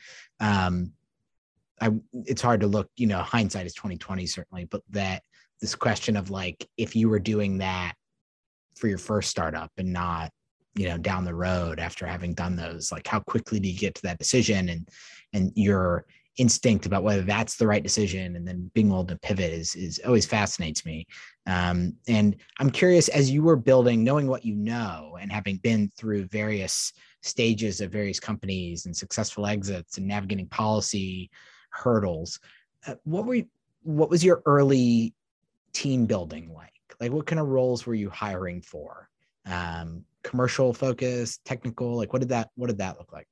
um 0.41 0.91
I 1.81 1.91
it's 2.13 2.41
hard 2.41 2.61
to 2.61 2.67
look, 2.67 2.89
you 2.95 3.07
know, 3.07 3.19
hindsight 3.19 3.65
is 3.65 3.73
2020 3.73 4.25
certainly, 4.27 4.65
but 4.65 4.81
that 4.91 5.23
this 5.61 5.75
question 5.75 6.15
of 6.15 6.29
like 6.29 6.67
if 6.77 6.95
you 6.95 7.09
were 7.09 7.19
doing 7.19 7.57
that 7.59 7.93
for 8.75 8.87
your 8.87 8.97
first 8.97 9.29
startup 9.29 9.71
and 9.77 9.91
not, 9.91 10.31
you 10.75 10.87
know, 10.87 10.97
down 10.97 11.25
the 11.25 11.35
road 11.35 11.79
after 11.79 12.05
having 12.05 12.33
done 12.33 12.55
those, 12.55 12.91
like 12.91 13.07
how 13.07 13.19
quickly 13.19 13.59
do 13.59 13.69
you 13.69 13.77
get 13.77 13.95
to 13.95 14.01
that 14.03 14.19
decision 14.19 14.69
and 14.69 14.89
and 15.33 15.51
your 15.55 16.05
instinct 16.37 16.85
about 16.85 17.03
whether 17.03 17.21
that's 17.21 17.55
the 17.55 17.65
right 17.65 17.83
decision 17.83 18.35
and 18.35 18.45
then 18.45 18.69
being 18.73 18.87
able 18.87 19.05
to 19.05 19.17
pivot 19.19 19.53
is 19.53 19.75
is 19.75 19.99
always 20.05 20.25
fascinates 20.25 20.85
me. 20.85 21.05
Um, 21.47 21.93
and 22.07 22.35
I'm 22.59 22.69
curious 22.69 23.07
as 23.07 23.31
you 23.31 23.43
were 23.43 23.55
building, 23.55 24.03
knowing 24.03 24.27
what 24.27 24.45
you 24.45 24.55
know 24.55 25.17
and 25.19 25.31
having 25.31 25.57
been 25.57 25.89
through 25.97 26.25
various 26.25 26.91
stages 27.21 27.81
of 27.81 27.91
various 27.91 28.19
companies 28.19 28.85
and 28.85 28.95
successful 28.95 29.45
exits 29.45 29.97
and 29.97 30.07
navigating 30.07 30.47
policy 30.47 31.29
hurdles. 31.75 32.39
Uh, 32.87 32.95
what 33.03 33.25
were 33.25 33.35
you, 33.35 33.47
what 33.83 34.09
was 34.09 34.23
your 34.23 34.41
early 34.45 35.13
team 35.73 36.05
building 36.05 36.51
like? 36.53 36.71
Like 36.99 37.11
what 37.11 37.25
kind 37.25 37.39
of 37.39 37.47
roles 37.47 37.85
were 37.85 37.93
you 37.93 38.09
hiring 38.09 38.61
for? 38.61 39.09
Um, 39.45 40.05
commercial 40.23 40.73
focus, 40.73 41.39
technical, 41.45 41.97
like 41.97 42.13
what 42.13 42.19
did 42.19 42.29
that 42.29 42.49
what 42.55 42.67
did 42.67 42.79
that 42.79 42.97
look 42.97 43.11
like? 43.11 43.27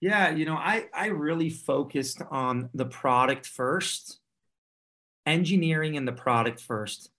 Yeah, 0.00 0.30
you 0.30 0.44
know, 0.44 0.56
I 0.56 0.86
I 0.94 1.06
really 1.06 1.50
focused 1.50 2.22
on 2.30 2.70
the 2.74 2.86
product 2.86 3.46
first, 3.46 4.20
engineering 5.26 5.96
and 5.96 6.06
the 6.06 6.12
product 6.12 6.60
first. 6.60 7.10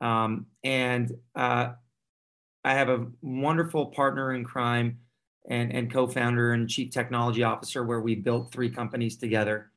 Um, 0.00 0.46
and 0.64 1.12
uh, 1.34 1.72
I 2.64 2.74
have 2.74 2.88
a 2.88 3.06
wonderful 3.22 3.86
partner 3.86 4.32
in 4.32 4.44
crime 4.44 4.98
and, 5.48 5.72
and 5.72 5.92
co-founder 5.92 6.52
and 6.52 6.68
chief 6.68 6.90
technology 6.90 7.42
officer 7.42 7.84
where 7.84 8.00
we 8.00 8.14
built 8.14 8.52
three 8.52 8.70
companies 8.70 9.16
together. 9.16 9.70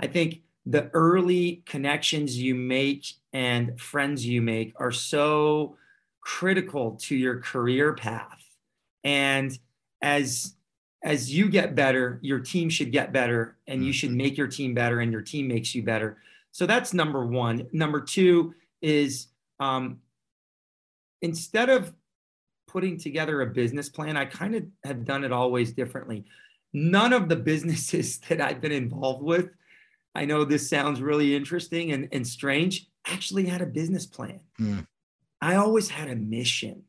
I 0.00 0.06
think 0.06 0.42
the 0.66 0.90
early 0.92 1.62
connections 1.66 2.36
you 2.36 2.54
make 2.54 3.06
and 3.32 3.80
friends 3.80 4.24
you 4.26 4.42
make 4.42 4.72
are 4.76 4.92
so 4.92 5.76
critical 6.20 6.92
to 7.02 7.16
your 7.16 7.40
career 7.40 7.94
path. 7.94 8.44
And 9.04 9.56
as 10.00 10.54
as 11.04 11.32
you 11.32 11.48
get 11.48 11.74
better, 11.74 12.20
your 12.22 12.38
team 12.38 12.70
should 12.70 12.92
get 12.92 13.12
better 13.12 13.56
and 13.66 13.84
you 13.84 13.92
should 13.92 14.10
mm-hmm. 14.10 14.18
make 14.18 14.38
your 14.38 14.46
team 14.46 14.72
better 14.72 15.00
and 15.00 15.10
your 15.10 15.20
team 15.20 15.48
makes 15.48 15.74
you 15.74 15.82
better. 15.82 16.18
So 16.52 16.64
that's 16.64 16.94
number 16.94 17.26
one. 17.26 17.66
Number 17.72 18.00
two 18.00 18.54
is 18.80 19.26
um, 19.58 19.98
instead 21.20 21.70
of 21.70 21.92
putting 22.72 22.96
together 22.98 23.42
a 23.42 23.46
business 23.46 23.88
plan, 23.88 24.16
I 24.16 24.24
kind 24.24 24.54
of 24.54 24.64
have 24.84 25.04
done 25.04 25.24
it 25.24 25.32
always 25.32 25.72
differently. 25.72 26.24
None 26.72 27.12
of 27.12 27.28
the 27.28 27.36
businesses 27.36 28.18
that 28.28 28.40
I've 28.40 28.60
been 28.60 28.72
involved 28.72 29.22
with, 29.22 29.50
I 30.14 30.24
know 30.24 30.44
this 30.44 30.68
sounds 30.68 31.00
really 31.00 31.34
interesting 31.34 31.92
and, 31.92 32.08
and 32.12 32.26
strange, 32.26 32.88
actually 33.06 33.46
had 33.46 33.62
a 33.62 33.66
business 33.66 34.06
plan. 34.06 34.40
Mm. 34.60 34.86
I 35.40 35.56
always 35.56 35.88
had 35.88 36.08
a 36.08 36.16
mission. 36.16 36.82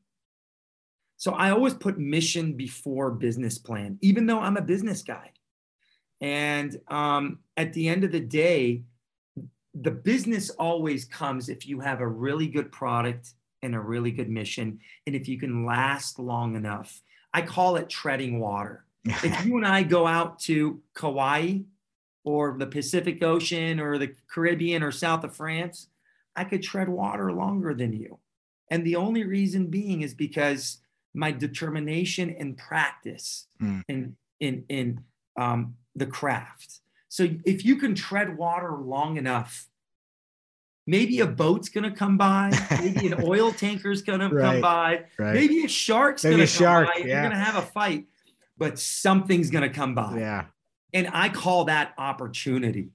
So 1.18 1.34
I 1.34 1.52
always 1.52 1.74
put 1.74 1.98
mission 1.98 2.54
before 2.54 3.12
business 3.12 3.58
plan, 3.58 3.98
even 4.02 4.26
though 4.26 4.40
I'm 4.40 4.58
a 4.58 4.62
business 4.62 5.02
guy. 5.02 5.32
And 6.22 6.80
um, 6.90 7.40
at 7.58 7.74
the 7.74 7.88
end 7.88 8.04
of 8.04 8.12
the 8.12 8.20
day, 8.20 8.84
the 9.74 9.92
business 9.92 10.50
always 10.52 11.06
comes 11.06 11.50
if 11.50 11.66
you 11.68 11.80
have 11.80 12.00
a 12.00 12.08
really 12.08 12.48
good 12.48 12.72
product 12.72 13.34
and 13.64 13.74
a 13.74 13.80
really 13.80 14.12
good 14.12 14.30
mission. 14.30 14.80
And 15.08 15.16
if 15.16 15.28
you 15.28 15.40
can 15.40 15.66
last 15.66 16.20
long 16.20 16.56
enough, 16.56 17.02
I 17.34 17.42
call 17.42 17.78
it 17.78 17.90
treading 17.90 18.40
water. 18.40 18.86
if 19.06 19.46
you 19.46 19.58
and 19.58 19.66
I 19.66 19.84
go 19.84 20.06
out 20.06 20.40
to 20.42 20.82
Kauai 20.94 21.60
or 22.24 22.56
the 22.58 22.68
Pacific 22.68 23.24
Ocean 23.24 23.80
or 23.80 23.98
the 23.98 24.14
Caribbean 24.30 24.84
or 24.84 24.92
south 24.92 25.24
of 25.24 25.36
France, 25.36 25.88
I 26.36 26.44
could 26.44 26.64
tread 26.64 26.90
water 26.90 27.32
longer 27.32 27.74
than 27.74 27.94
you. 27.94 28.20
And 28.70 28.86
the 28.86 28.96
only 28.96 29.24
reason 29.24 29.68
being 29.68 30.02
is 30.02 30.14
because 30.14 30.80
my 31.14 31.32
determination 31.32 32.36
and 32.40 32.58
practice 32.58 33.48
mm. 33.62 33.84
in 33.88 34.16
in 34.40 34.64
in 34.70 35.04
um, 35.38 35.76
the 35.96 36.06
craft. 36.06 36.80
So 37.10 37.28
if 37.46 37.64
you 37.64 37.76
can 37.76 37.94
tread 37.94 38.36
water 38.36 38.76
long 38.78 39.18
enough, 39.18 39.68
maybe 40.86 41.20
a 41.20 41.28
boat's 41.28 41.70
going 41.70 41.84
to 41.84 41.92
come 41.92 42.18
by. 42.18 42.52
Maybe 42.72 43.08
an 43.08 43.24
oil 43.24 43.52
tanker's 43.52 44.02
going 44.02 44.22
right, 44.22 44.30
to 44.30 44.42
come 44.42 44.62
by. 44.62 45.04
right. 45.18 45.34
maybe 45.34 45.66
a 45.66 45.68
shark's 45.68 46.24
going 46.24 46.38
to 46.38 46.44
come 46.44 46.48
shark, 46.48 46.88
by 46.88 47.00
yeah. 47.00 47.06
you're 47.06 47.22
going 47.22 47.32
to 47.32 47.38
have 47.38 47.56
a 47.56 47.66
fight 47.68 48.06
but 48.58 48.78
something's 48.78 49.50
going 49.50 49.64
to 49.64 49.70
come 49.70 49.96
by. 49.96 50.18
Yeah. 50.20 50.46
And 50.94 51.10
i 51.12 51.28
call 51.28 51.66
that 51.66 51.94
opportunity. 51.98 52.90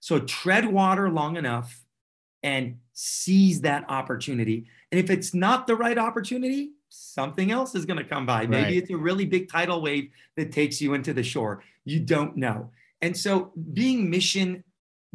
So 0.00 0.18
tread 0.18 0.66
water 0.66 1.08
long 1.08 1.36
enough 1.36 1.84
and 2.42 2.78
seize 2.92 3.60
that 3.62 3.88
opportunity. 3.88 4.66
And 4.90 4.98
if 4.98 5.08
it's 5.08 5.32
not 5.32 5.66
the 5.66 5.76
right 5.76 5.96
opportunity 5.96 6.72
something 6.96 7.50
else 7.50 7.74
is 7.74 7.84
going 7.86 7.98
to 7.98 8.04
come 8.04 8.24
by. 8.24 8.46
Maybe 8.46 8.64
right. 8.64 8.76
it's 8.76 8.90
a 8.90 8.96
really 8.96 9.24
big 9.24 9.50
tidal 9.50 9.82
wave 9.82 10.10
that 10.36 10.52
takes 10.52 10.80
you 10.80 10.94
into 10.94 11.12
the 11.12 11.24
shore. 11.24 11.64
You 11.84 11.98
don't 11.98 12.36
know. 12.36 12.70
And 13.02 13.16
so 13.16 13.52
being 13.72 14.08
mission 14.10 14.62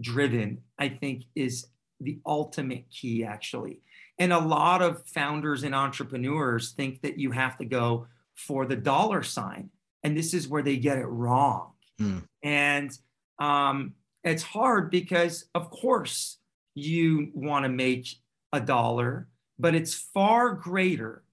driven 0.01 0.61
i 0.77 0.87
think 0.87 1.23
is 1.35 1.67
the 1.99 2.19
ultimate 2.25 2.89
key, 2.89 3.23
actually. 3.23 3.81
And 4.17 4.33
a 4.33 4.39
lot 4.39 4.81
of 4.81 5.05
founders 5.07 5.63
and 5.63 5.73
entrepreneurs 5.73 6.71
think 6.71 7.01
that 7.01 7.17
you 7.17 7.31
have 7.31 7.57
to 7.57 7.65
go 7.65 8.07
for 8.35 8.65
the 8.65 8.75
dollar 8.75 9.23
sign. 9.23 9.69
And 10.03 10.15
this 10.15 10.33
is 10.33 10.47
where 10.47 10.63
they 10.63 10.77
get 10.77 10.97
it 10.97 11.05
wrong. 11.05 11.71
Mm. 11.99 12.23
And 12.43 12.97
um, 13.39 13.93
it's 14.23 14.43
hard 14.43 14.91
because, 14.91 15.45
of 15.55 15.69
course, 15.69 16.37
you 16.75 17.31
want 17.33 17.63
to 17.63 17.69
make 17.69 18.15
a 18.53 18.59
dollar, 18.59 19.27
but 19.57 19.75
it's 19.75 19.93
far 19.93 20.53
greater 20.53 21.23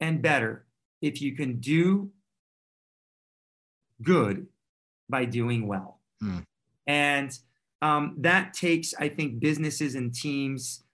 and 0.00 0.22
better 0.22 0.66
if 1.00 1.20
you 1.20 1.34
can 1.34 1.60
do 1.60 2.10
good 4.02 4.46
by 5.08 5.24
doing 5.24 5.66
well. 5.66 6.00
Hmm. 6.20 6.40
And 6.86 7.36
um, 7.82 8.14
that 8.18 8.54
takes, 8.54 8.94
I 8.94 9.08
think, 9.08 9.40
businesses 9.40 9.94
and 9.94 10.14
teams 10.14 10.84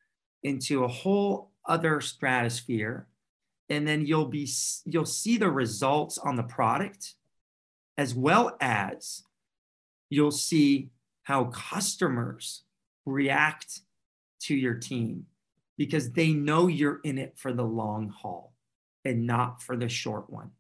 into 0.43 0.85
a 0.85 0.89
whole 0.89 1.51
other 1.67 2.01
stratosphere. 2.01 3.07
And 3.69 3.87
then 3.87 4.05
you'll 4.05 4.27
be 4.27 4.49
you'll 4.85 5.07
see 5.07 5.37
the 5.37 5.51
results 5.51 6.19
on 6.19 6.37
the 6.37 6.43
product, 6.43 7.15
as 7.97 8.15
well 8.15 8.57
as 8.61 9.23
you'll 10.11 10.31
see 10.31 10.91
how 11.23 11.45
customers 11.45 12.65
react 13.07 13.81
to 14.41 14.55
your 14.55 14.75
team 14.75 15.27
because 15.79 16.13
they 16.13 16.33
know 16.33 16.67
you're 16.67 17.01
in 17.05 17.17
it 17.17 17.35
for 17.37 17.53
the 17.53 17.65
long 17.65 18.09
haul 18.09 18.53
and 19.05 19.27
not 19.27 19.63
for 19.63 19.77
the 19.77 19.89
short 19.89 20.29
one 20.29 20.51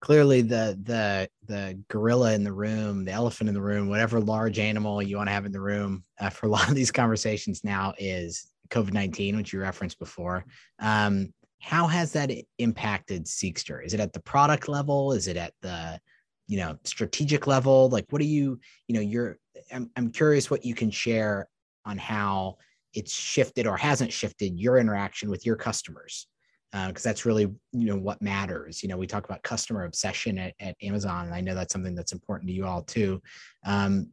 clearly 0.00 0.42
the 0.42 0.78
the 0.84 1.28
the 1.46 1.78
gorilla 1.88 2.32
in 2.32 2.44
the 2.44 2.52
room 2.52 3.04
the 3.04 3.10
elephant 3.10 3.48
in 3.48 3.54
the 3.54 3.60
room 3.60 3.88
whatever 3.88 4.20
large 4.20 4.58
animal 4.60 5.02
you 5.02 5.16
want 5.16 5.28
to 5.28 5.32
have 5.32 5.44
in 5.44 5.50
the 5.50 5.60
room 5.60 6.04
uh, 6.20 6.30
for 6.30 6.46
a 6.46 6.48
lot 6.56 6.68
of 6.68 6.74
these 6.74 6.92
conversations 6.92 7.64
now 7.64 7.92
is 7.98 8.52
covid-19 8.70 9.36
which 9.36 9.52
you 9.52 9.60
referenced 9.60 9.98
before. 9.98 10.44
Um, 10.78 11.32
how 11.60 11.86
has 11.86 12.12
that 12.12 12.30
impacted 12.58 13.24
Seqster? 13.24 13.84
Is 13.84 13.92
it 13.92 14.00
at 14.00 14.12
the 14.12 14.20
product 14.20 14.68
level? 14.68 15.12
Is 15.12 15.26
it 15.26 15.36
at 15.36 15.54
the 15.60 15.98
you 16.46 16.58
know 16.58 16.78
strategic 16.84 17.46
level? 17.46 17.88
Like 17.88 18.06
what 18.10 18.20
do 18.20 18.26
you 18.26 18.60
you 18.86 18.94
know 18.94 19.00
you're 19.00 19.38
I'm, 19.72 19.90
I'm 19.96 20.10
curious 20.10 20.50
what 20.50 20.64
you 20.64 20.74
can 20.74 20.90
share 20.90 21.48
on 21.84 21.98
how 21.98 22.56
it's 22.94 23.12
shifted 23.12 23.66
or 23.66 23.76
hasn't 23.76 24.12
shifted 24.12 24.58
your 24.58 24.78
interaction 24.78 25.30
with 25.30 25.44
your 25.44 25.56
customers 25.56 26.26
because 26.72 27.06
uh, 27.06 27.08
that's 27.08 27.24
really 27.24 27.44
you 27.72 27.86
know 27.86 27.96
what 27.96 28.20
matters 28.20 28.82
you 28.82 28.88
know 28.90 28.96
we 28.96 29.06
talk 29.06 29.24
about 29.24 29.42
customer 29.42 29.84
obsession 29.84 30.36
at, 30.36 30.54
at 30.60 30.76
amazon 30.82 31.24
and 31.24 31.34
i 31.34 31.40
know 31.40 31.54
that's 31.54 31.72
something 31.72 31.94
that's 31.94 32.12
important 32.12 32.46
to 32.48 32.54
you 32.54 32.66
all 32.66 32.82
too. 32.82 33.22
Um, 33.64 34.10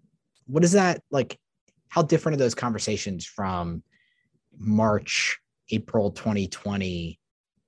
what 0.48 0.63
is 0.63 0.72
that 0.72 1.02
like 1.12 1.38
how 1.89 2.02
different 2.02 2.36
are 2.36 2.39
those 2.39 2.56
conversations 2.56 3.26
from 3.26 3.84
march 4.58 5.39
april 5.70 6.12
2020 6.12 7.20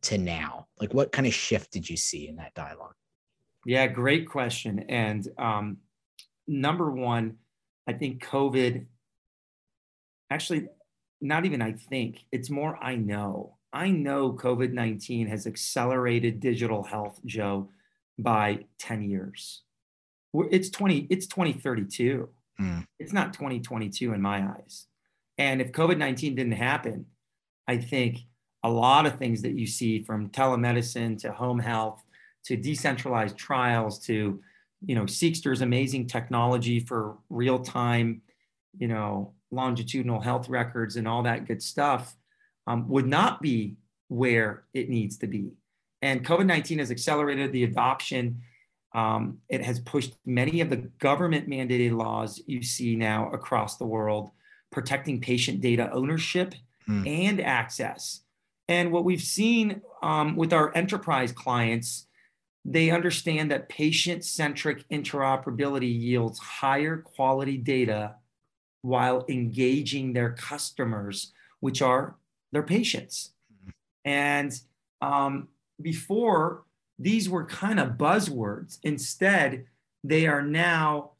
to 0.04 0.17
now? 0.17 0.67
Like 0.80 0.93
what 0.93 1.12
kind 1.12 1.28
of 1.28 1.34
shift 1.34 1.71
did 1.71 1.89
you 1.89 1.97
see 1.97 2.28
in 2.28 2.38
that 2.38 2.54
dialogue? 2.54 2.93
Yeah 3.65 3.88
great 3.88 4.30
question 4.30 4.86
and 4.88 5.28
um, 5.38 5.78
number 6.47 6.89
one 6.89 7.36
i 7.88 7.93
think 7.93 8.23
covid 8.23 8.86
actually 10.30 10.67
not 11.19 11.45
even 11.45 11.62
i 11.62 11.73
think 11.73 12.19
it's 12.32 12.50
more 12.50 12.82
i 12.82 12.95
know 12.95 13.57
I 13.78 13.92
know 13.92 14.34
COVID 14.34 14.74
19 14.74 15.28
has 15.28 15.46
accelerated 15.46 16.40
digital 16.40 16.82
health, 16.82 17.20
Joe, 17.26 17.70
by 18.18 18.66
10 18.80 19.04
years. 19.04 19.62
It's 20.34 20.72
20, 20.72 21.06
it's 21.12 21.28
2032. 21.28 22.28
Mm. 22.60 22.88
It's 22.98 23.13
not 23.13 23.34
2022 23.34 24.13
in 24.13 24.22
my 24.22 24.42
eyes. 24.42 24.88
And 25.38 25.62
if 25.62 25.72
COVID 25.72 26.00
19 26.00 26.34
didn't 26.34 26.54
happen, 26.54 27.06
I 27.68 27.78
think 27.78 28.22
a 28.63 28.70
lot 28.70 29.06
of 29.06 29.20
things 29.20 29.44
that 29.44 29.54
you 29.54 29.68
see 29.68 30.02
from 30.02 30.30
telemedicine 30.30 31.20
to 31.20 31.32
home 31.32 31.60
health 31.60 32.04
to 32.46 32.58
decentralized 32.58 33.38
trials 33.38 34.00
to 34.08 34.42
you 34.88 34.96
know 34.96 35.04
Seqster's 35.04 35.62
amazing 35.62 36.08
technology 36.08 36.80
for 36.80 37.18
real 37.30 37.60
time 37.60 38.24
you 38.78 38.88
know 38.88 39.34
longitudinal 39.52 40.20
health 40.20 40.50
records 40.50 40.96
and 40.96 41.08
all 41.08 41.22
that 41.24 41.46
good 41.46 41.62
stuff 41.62 42.16
um, 42.67 42.88
would 42.89 43.08
not 43.08 43.41
be 43.41 43.77
where 44.10 44.65
it 44.73 44.89
needs 44.89 45.17
to 45.17 45.27
be. 45.27 45.51
And 46.01 46.25
COVID 46.25 46.45
19 46.45 46.80
has 46.80 46.91
accelerated 46.91 47.51
the 47.51 47.63
adoption. 47.63 48.41
Um, 48.93 49.39
it 49.49 49.63
has 49.63 49.80
pushed 49.80 50.13
many 50.25 50.62
of 50.62 50.69
the 50.69 50.77
government 50.99 51.49
mandated 51.49 51.95
laws 51.95 52.41
you 52.45 52.62
see 52.62 52.95
now 52.95 53.30
across 53.32 53.77
the 53.77 53.86
world, 53.86 54.32
protecting 54.71 55.19
patient 55.19 55.62
data 55.62 55.89
ownership 55.91 56.53
mm. 56.88 57.08
and 57.08 57.41
access. 57.41 58.21
And 58.67 58.91
what 58.91 59.06
we've 59.06 59.21
seen 59.21 59.82
um, 60.03 60.36
with 60.36 60.53
our 60.53 60.75
enterprise 60.75 61.32
clients, 61.32 62.08
they 62.65 62.91
understand 62.91 63.49
that 63.51 63.69
patient 63.69 64.25
centric 64.25 64.88
interoperability 64.89 65.99
yields 65.99 66.38
higher 66.39 66.97
quality 66.97 67.58
data 67.58 68.15
while 68.82 69.25
engaging 69.30 70.13
their 70.13 70.32
customers, 70.32 71.34
which 71.60 71.82
are 71.82 72.17
their 72.51 72.63
patients. 72.63 73.31
Mm-hmm. 73.53 73.69
And 74.05 74.62
um, 75.01 75.47
before, 75.81 76.63
these 76.99 77.29
were 77.29 77.45
kind 77.45 77.79
of 77.79 77.91
buzzwords. 77.91 78.79
Instead, 78.83 79.65
they 80.03 80.27
are 80.27 80.41
now, 80.41 81.12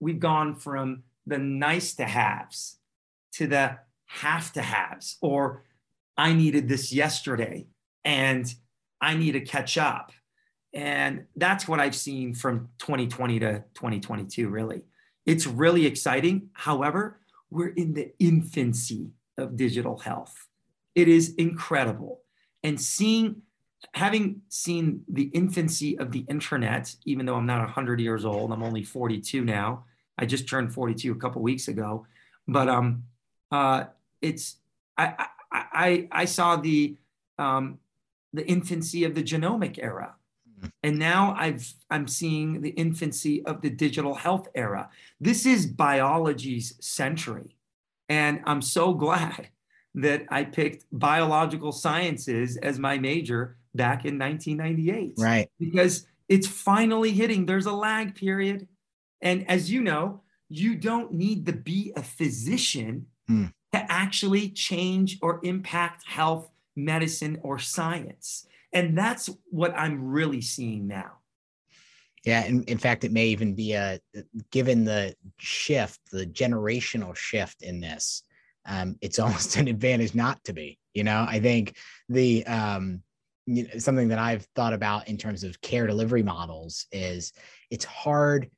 we've 0.00 0.20
gone 0.20 0.54
from 0.54 1.04
the 1.26 1.38
nice 1.38 1.94
to 1.94 2.04
haves 2.04 2.78
to 3.32 3.46
the 3.46 3.78
have 4.06 4.52
to 4.52 4.62
haves, 4.62 5.16
or 5.20 5.64
I 6.16 6.34
needed 6.34 6.68
this 6.68 6.92
yesterday 6.92 7.66
and 8.04 8.52
I 9.00 9.14
need 9.16 9.32
to 9.32 9.40
catch 9.40 9.78
up. 9.78 10.12
And 10.74 11.26
that's 11.36 11.68
what 11.68 11.80
I've 11.80 11.94
seen 11.94 12.34
from 12.34 12.68
2020 12.78 13.40
to 13.40 13.64
2022, 13.74 14.48
really. 14.48 14.82
It's 15.26 15.46
really 15.46 15.86
exciting. 15.86 16.48
However, 16.52 17.20
we're 17.50 17.68
in 17.68 17.94
the 17.94 18.12
infancy 18.18 19.10
of 19.38 19.56
digital 19.56 19.98
health. 19.98 20.34
It 20.94 21.08
is 21.08 21.34
incredible. 21.34 22.20
And 22.62 22.80
seeing, 22.80 23.42
having 23.94 24.42
seen 24.48 25.02
the 25.08 25.24
infancy 25.24 25.98
of 25.98 26.12
the 26.12 26.24
internet, 26.28 26.94
even 27.04 27.26
though 27.26 27.36
I'm 27.36 27.46
not 27.46 27.60
100 27.60 28.00
years 28.00 28.24
old, 28.24 28.52
I'm 28.52 28.62
only 28.62 28.84
42 28.84 29.44
now. 29.44 29.84
I 30.18 30.26
just 30.26 30.48
turned 30.48 30.72
42 30.72 31.12
a 31.12 31.16
couple 31.16 31.42
weeks 31.42 31.68
ago. 31.68 32.06
But 32.46 32.68
um, 32.68 33.04
uh, 33.50 33.84
it's, 34.20 34.56
I, 34.96 35.26
I, 35.50 35.64
I, 35.72 36.08
I 36.12 36.24
saw 36.26 36.56
the, 36.56 36.96
um, 37.38 37.78
the 38.32 38.46
infancy 38.46 39.04
of 39.04 39.14
the 39.14 39.22
genomic 39.22 39.78
era. 39.80 40.14
Hmm. 40.60 40.66
And 40.82 40.98
now 40.98 41.34
I've, 41.38 41.72
I'm 41.90 42.06
seeing 42.06 42.60
the 42.60 42.70
infancy 42.70 43.44
of 43.46 43.62
the 43.62 43.70
digital 43.70 44.14
health 44.14 44.48
era. 44.54 44.90
This 45.20 45.46
is 45.46 45.66
biology's 45.66 46.74
century. 46.80 47.56
And 48.08 48.42
I'm 48.44 48.62
so 48.62 48.92
glad 49.04 49.48
that 49.94 50.24
I 50.30 50.44
picked 50.44 50.84
biological 50.90 51.72
sciences 51.72 52.56
as 52.56 52.78
my 52.78 52.98
major 52.98 53.56
back 53.74 54.04
in 54.04 54.18
1998. 54.18 55.14
Right. 55.18 55.50
Because 55.58 56.06
it's 56.28 56.46
finally 56.46 57.12
hitting. 57.12 57.46
There's 57.46 57.66
a 57.66 57.72
lag 57.72 58.14
period. 58.14 58.68
And 59.20 59.48
as 59.48 59.70
you 59.70 59.82
know, 59.82 60.22
you 60.48 60.74
don't 60.74 61.12
need 61.12 61.46
to 61.46 61.52
be 61.52 61.92
a 61.96 62.02
physician 62.02 63.06
mm. 63.30 63.52
to 63.72 63.92
actually 63.92 64.50
change 64.50 65.18
or 65.22 65.40
impact 65.42 66.06
health, 66.06 66.50
medicine, 66.76 67.38
or 67.42 67.58
science. 67.58 68.46
And 68.72 68.96
that's 68.96 69.28
what 69.50 69.74
I'm 69.76 70.08
really 70.08 70.40
seeing 70.40 70.86
now. 70.86 71.12
Yeah, 72.24 72.44
and 72.44 72.68
in 72.68 72.78
fact, 72.78 73.02
it 73.02 73.10
may 73.10 73.26
even 73.26 73.54
be 73.54 73.72
a 73.72 73.98
given 74.50 74.84
the 74.84 75.16
shift, 75.38 76.00
the 76.12 76.24
generational 76.24 77.16
shift 77.16 77.62
in 77.62 77.80
this 77.80 78.22
um, 78.66 78.96
it's 79.00 79.18
almost 79.18 79.56
an 79.56 79.68
advantage 79.68 80.14
not 80.14 80.42
to 80.44 80.52
be. 80.52 80.78
You 80.94 81.04
know, 81.04 81.24
I 81.28 81.40
think 81.40 81.76
the 82.08 82.44
um, 82.46 83.02
you 83.46 83.64
know, 83.64 83.78
something 83.78 84.08
that 84.08 84.18
I've 84.18 84.46
thought 84.54 84.72
about 84.72 85.08
in 85.08 85.16
terms 85.16 85.42
of 85.44 85.60
care 85.60 85.86
delivery 85.86 86.22
models 86.22 86.86
is 86.92 87.32
it's 87.70 87.84
hard 87.84 88.50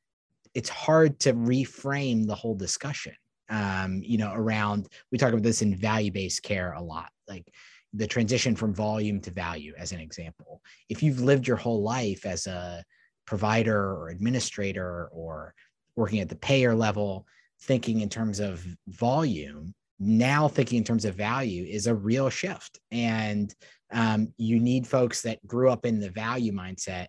it's 0.54 0.68
hard 0.68 1.18
to 1.20 1.32
reframe 1.32 2.26
the 2.26 2.34
whole 2.34 2.54
discussion. 2.54 3.14
Um, 3.48 4.00
you 4.04 4.18
know, 4.18 4.32
around 4.32 4.88
we 5.10 5.18
talk 5.18 5.30
about 5.30 5.42
this 5.42 5.62
in 5.62 5.74
value-based 5.74 6.42
care 6.42 6.72
a 6.72 6.82
lot, 6.82 7.10
like 7.28 7.46
the 7.92 8.06
transition 8.06 8.56
from 8.56 8.74
volume 8.74 9.20
to 9.20 9.30
value, 9.30 9.74
as 9.78 9.92
an 9.92 10.00
example. 10.00 10.60
If 10.88 11.02
you've 11.02 11.20
lived 11.20 11.46
your 11.46 11.56
whole 11.56 11.82
life 11.82 12.24
as 12.24 12.46
a 12.46 12.82
provider 13.26 13.76
or 13.76 14.08
administrator 14.08 15.08
or 15.12 15.54
working 15.96 16.20
at 16.20 16.28
the 16.28 16.36
payer 16.36 16.74
level, 16.74 17.26
thinking 17.62 18.00
in 18.00 18.08
terms 18.08 18.40
of 18.40 18.66
volume, 18.88 19.74
now 19.98 20.48
thinking 20.48 20.78
in 20.78 20.84
terms 20.84 21.04
of 21.04 21.14
value 21.14 21.64
is 21.64 21.86
a 21.86 21.94
real 21.94 22.28
shift. 22.30 22.78
And 22.90 23.54
um, 23.92 24.32
you 24.36 24.58
need 24.58 24.86
folks 24.86 25.22
that 25.22 25.46
grew 25.46 25.70
up 25.70 25.86
in 25.86 26.00
the 26.00 26.10
value 26.10 26.52
mindset 26.52 27.06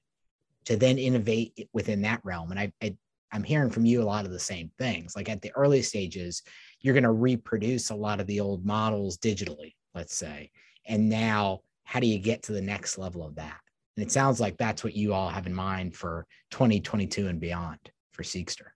to 0.65 0.75
then 0.75 0.97
innovate 0.97 1.67
within 1.73 2.01
that 2.01 2.21
realm. 2.23 2.51
And 2.51 2.59
I, 2.59 2.71
I 2.81 2.95
I'm 3.31 3.43
hearing 3.43 3.69
from 3.69 3.85
you 3.85 4.01
a 4.01 4.05
lot 4.05 4.25
of 4.25 4.31
the 4.31 4.39
same 4.39 4.71
things. 4.77 5.15
Like 5.15 5.27
at 5.27 5.41
the 5.41 5.51
early 5.55 5.81
stages, 5.81 6.41
you're 6.79 6.93
going 6.93 7.03
to 7.03 7.11
reproduce 7.11 7.89
a 7.89 7.95
lot 7.95 8.21
of 8.21 8.27
the 8.27 8.39
old 8.39 8.65
models 8.65 9.17
digitally, 9.17 9.73
let's 9.93 10.15
say. 10.15 10.51
And 10.87 11.09
now, 11.09 11.59
how 11.83 11.99
do 11.99 12.07
you 12.07 12.17
get 12.17 12.43
to 12.43 12.53
the 12.53 12.61
next 12.61 12.97
level 12.97 13.25
of 13.25 13.35
that? 13.35 13.59
And 13.97 14.05
it 14.05 14.11
sounds 14.11 14.39
like 14.39 14.57
that's 14.57 14.83
what 14.83 14.95
you 14.95 15.13
all 15.13 15.29
have 15.29 15.47
in 15.47 15.53
mind 15.53 15.95
for 15.95 16.25
2022 16.51 17.27
and 17.27 17.39
beyond 17.39 17.79
for 18.11 18.23
Seqster. 18.23 18.74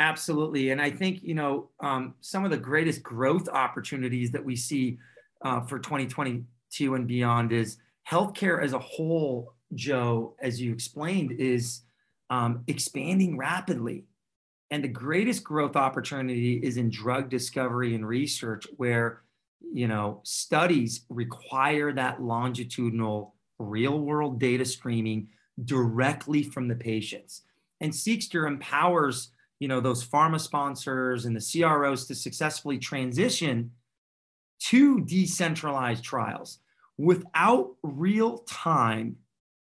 Absolutely. 0.00 0.70
And 0.70 0.80
I 0.80 0.90
think, 0.90 1.22
you 1.22 1.34
know, 1.34 1.68
um, 1.80 2.14
some 2.22 2.46
of 2.46 2.50
the 2.50 2.56
greatest 2.56 3.02
growth 3.02 3.50
opportunities 3.50 4.30
that 4.30 4.42
we 4.42 4.56
see 4.56 4.98
uh, 5.44 5.60
for 5.60 5.78
2022 5.78 6.94
and 6.94 7.06
beyond 7.06 7.52
is 7.52 7.76
healthcare 8.10 8.62
as 8.64 8.72
a 8.72 8.78
whole, 8.78 9.52
Joe, 9.74 10.34
as 10.40 10.58
you 10.58 10.72
explained, 10.72 11.32
is 11.32 11.82
um, 12.30 12.64
expanding 12.66 13.36
rapidly. 13.36 14.06
And 14.70 14.82
the 14.82 14.88
greatest 14.88 15.44
growth 15.44 15.76
opportunity 15.76 16.54
is 16.54 16.78
in 16.78 16.88
drug 16.88 17.28
discovery 17.28 17.94
and 17.94 18.06
research, 18.08 18.66
where 18.78 19.20
you 19.60 19.86
know 19.86 20.20
studies 20.22 21.04
require 21.10 21.92
that 21.92 22.22
longitudinal 22.22 23.34
real 23.58 24.00
world 24.00 24.40
data 24.40 24.64
streaming 24.64 25.28
directly 25.66 26.42
from 26.42 26.68
the 26.68 26.74
patients. 26.74 27.42
And 27.82 27.92
Seqster 27.92 28.46
empowers 28.46 29.32
you 29.60 29.68
know 29.68 29.80
those 29.80 30.04
pharma 30.04 30.40
sponsors 30.40 31.26
and 31.26 31.36
the 31.36 31.60
CROs 31.60 32.06
to 32.06 32.14
successfully 32.14 32.78
transition 32.78 33.70
to 34.58 35.00
decentralized 35.02 36.02
trials 36.02 36.58
without 36.98 37.76
real 37.82 38.38
time, 38.38 39.16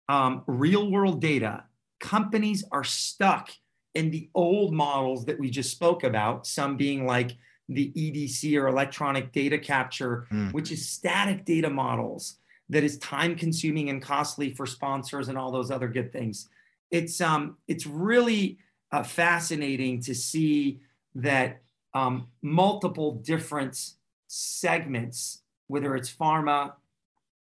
um, 0.09 0.43
real 0.47 0.91
world 0.91 1.21
data. 1.21 1.63
Companies 1.99 2.65
are 2.71 2.83
stuck 2.83 3.49
in 3.95 4.11
the 4.11 4.29
old 4.35 4.73
models 4.73 5.25
that 5.25 5.39
we 5.39 5.49
just 5.49 5.71
spoke 5.71 6.03
about, 6.03 6.45
some 6.45 6.75
being 6.75 7.05
like 7.05 7.37
the 7.69 7.93
EDC 7.95 8.59
or 8.59 8.67
electronic 8.67 9.31
data 9.31 9.57
capture, 9.57 10.27
mm. 10.31 10.51
which 10.51 10.71
is 10.71 10.89
static 10.89 11.45
data 11.45 11.69
models 11.69 12.37
that 12.69 12.83
is 12.83 12.97
time 12.97 13.35
consuming 13.35 13.89
and 13.89 14.01
costly 14.01 14.53
for 14.53 14.65
sponsors 14.65 15.29
and 15.29 15.37
all 15.37 15.51
those 15.51 15.71
other 15.71 15.87
good 15.87 16.11
things. 16.11 16.49
It's 16.91 17.21
um 17.21 17.57
it's 17.67 17.87
really 17.87 18.59
uh, 18.93 19.03
fascinating 19.03 19.99
to 19.99 20.13
see 20.13 20.79
that 21.15 21.61
um, 21.95 22.27
multiple 22.43 23.13
different 23.15 23.91
segments, 24.27 25.41
whether 25.67 25.95
it's 25.95 26.13
pharma, 26.13 26.73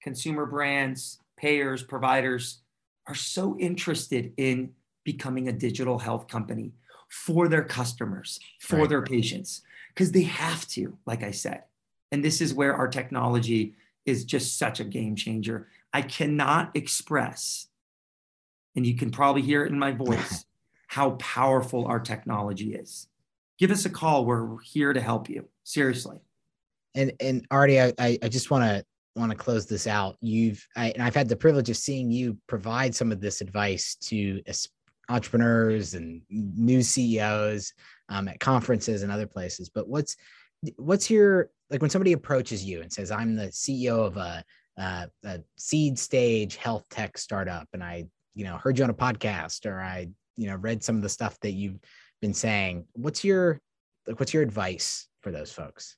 consumer 0.02 0.46
brands, 0.46 1.20
payers, 1.36 1.82
providers, 1.82 2.60
are 3.06 3.14
so 3.14 3.56
interested 3.58 4.32
in 4.38 4.72
becoming 5.04 5.48
a 5.48 5.52
digital 5.52 5.98
health 5.98 6.26
company 6.26 6.72
for 7.08 7.48
their 7.48 7.64
customers, 7.64 8.40
for 8.58 8.76
right. 8.78 8.88
their 8.88 9.02
patients, 9.02 9.60
because 9.88 10.12
they 10.12 10.22
have 10.22 10.66
to, 10.68 10.96
like 11.04 11.22
I 11.22 11.32
said. 11.32 11.64
And 12.10 12.24
this 12.24 12.40
is 12.40 12.54
where 12.54 12.74
our 12.74 12.88
technology 12.88 13.74
is 14.06 14.24
just 14.24 14.58
such 14.58 14.80
a 14.80 14.84
game 14.84 15.16
changer. 15.16 15.68
I 15.92 16.00
cannot 16.00 16.70
express, 16.74 17.66
and 18.74 18.86
you 18.86 18.96
can 18.96 19.10
probably 19.10 19.42
hear 19.42 19.64
it 19.64 19.72
in 19.72 19.78
my 19.78 19.92
voice, 19.92 20.46
how 20.92 21.12
powerful 21.12 21.86
our 21.86 21.98
technology 21.98 22.74
is. 22.74 23.08
Give 23.58 23.70
us 23.70 23.86
a 23.86 23.90
call. 23.90 24.26
We're 24.26 24.60
here 24.60 24.92
to 24.92 25.00
help 25.00 25.30
you. 25.30 25.48
Seriously. 25.64 26.18
And 26.94 27.12
and 27.18 27.46
Ardy, 27.50 27.80
I 27.80 27.94
I 27.98 28.28
just 28.28 28.50
want 28.50 28.64
to 28.64 28.84
want 29.16 29.32
to 29.32 29.38
close 29.38 29.64
this 29.64 29.86
out. 29.86 30.18
You've 30.20 30.62
I, 30.76 30.90
and 30.90 31.02
I've 31.02 31.14
had 31.14 31.30
the 31.30 31.36
privilege 31.36 31.70
of 31.70 31.78
seeing 31.78 32.10
you 32.10 32.36
provide 32.46 32.94
some 32.94 33.10
of 33.10 33.22
this 33.22 33.40
advice 33.40 33.94
to 34.02 34.42
entrepreneurs 35.08 35.94
and 35.94 36.20
new 36.28 36.82
CEOs 36.82 37.72
um, 38.10 38.28
at 38.28 38.38
conferences 38.38 39.02
and 39.02 39.10
other 39.10 39.26
places. 39.26 39.70
But 39.70 39.88
what's 39.88 40.14
what's 40.76 41.08
your 41.08 41.48
like 41.70 41.80
when 41.80 41.90
somebody 41.90 42.12
approaches 42.12 42.62
you 42.62 42.82
and 42.82 42.92
says, 42.92 43.10
"I'm 43.10 43.34
the 43.34 43.46
CEO 43.46 44.06
of 44.06 44.18
a, 44.18 44.44
a, 44.76 45.08
a 45.24 45.40
seed 45.56 45.98
stage 45.98 46.56
health 46.56 46.84
tech 46.90 47.16
startup," 47.16 47.66
and 47.72 47.82
I, 47.82 48.04
you 48.34 48.44
know, 48.44 48.58
heard 48.58 48.76
you 48.76 48.84
on 48.84 48.90
a 48.90 48.94
podcast 48.94 49.64
or 49.64 49.80
I, 49.80 50.08
you 50.36 50.48
know, 50.48 50.56
read 50.56 50.82
some 50.82 50.96
of 50.96 51.02
the 51.02 51.08
stuff 51.08 51.38
that 51.40 51.52
you've 51.52 51.78
been 52.20 52.34
saying. 52.34 52.86
What's 52.92 53.24
your 53.24 53.60
like? 54.06 54.18
What's 54.18 54.34
your 54.34 54.42
advice 54.42 55.08
for 55.20 55.30
those 55.30 55.52
folks? 55.52 55.96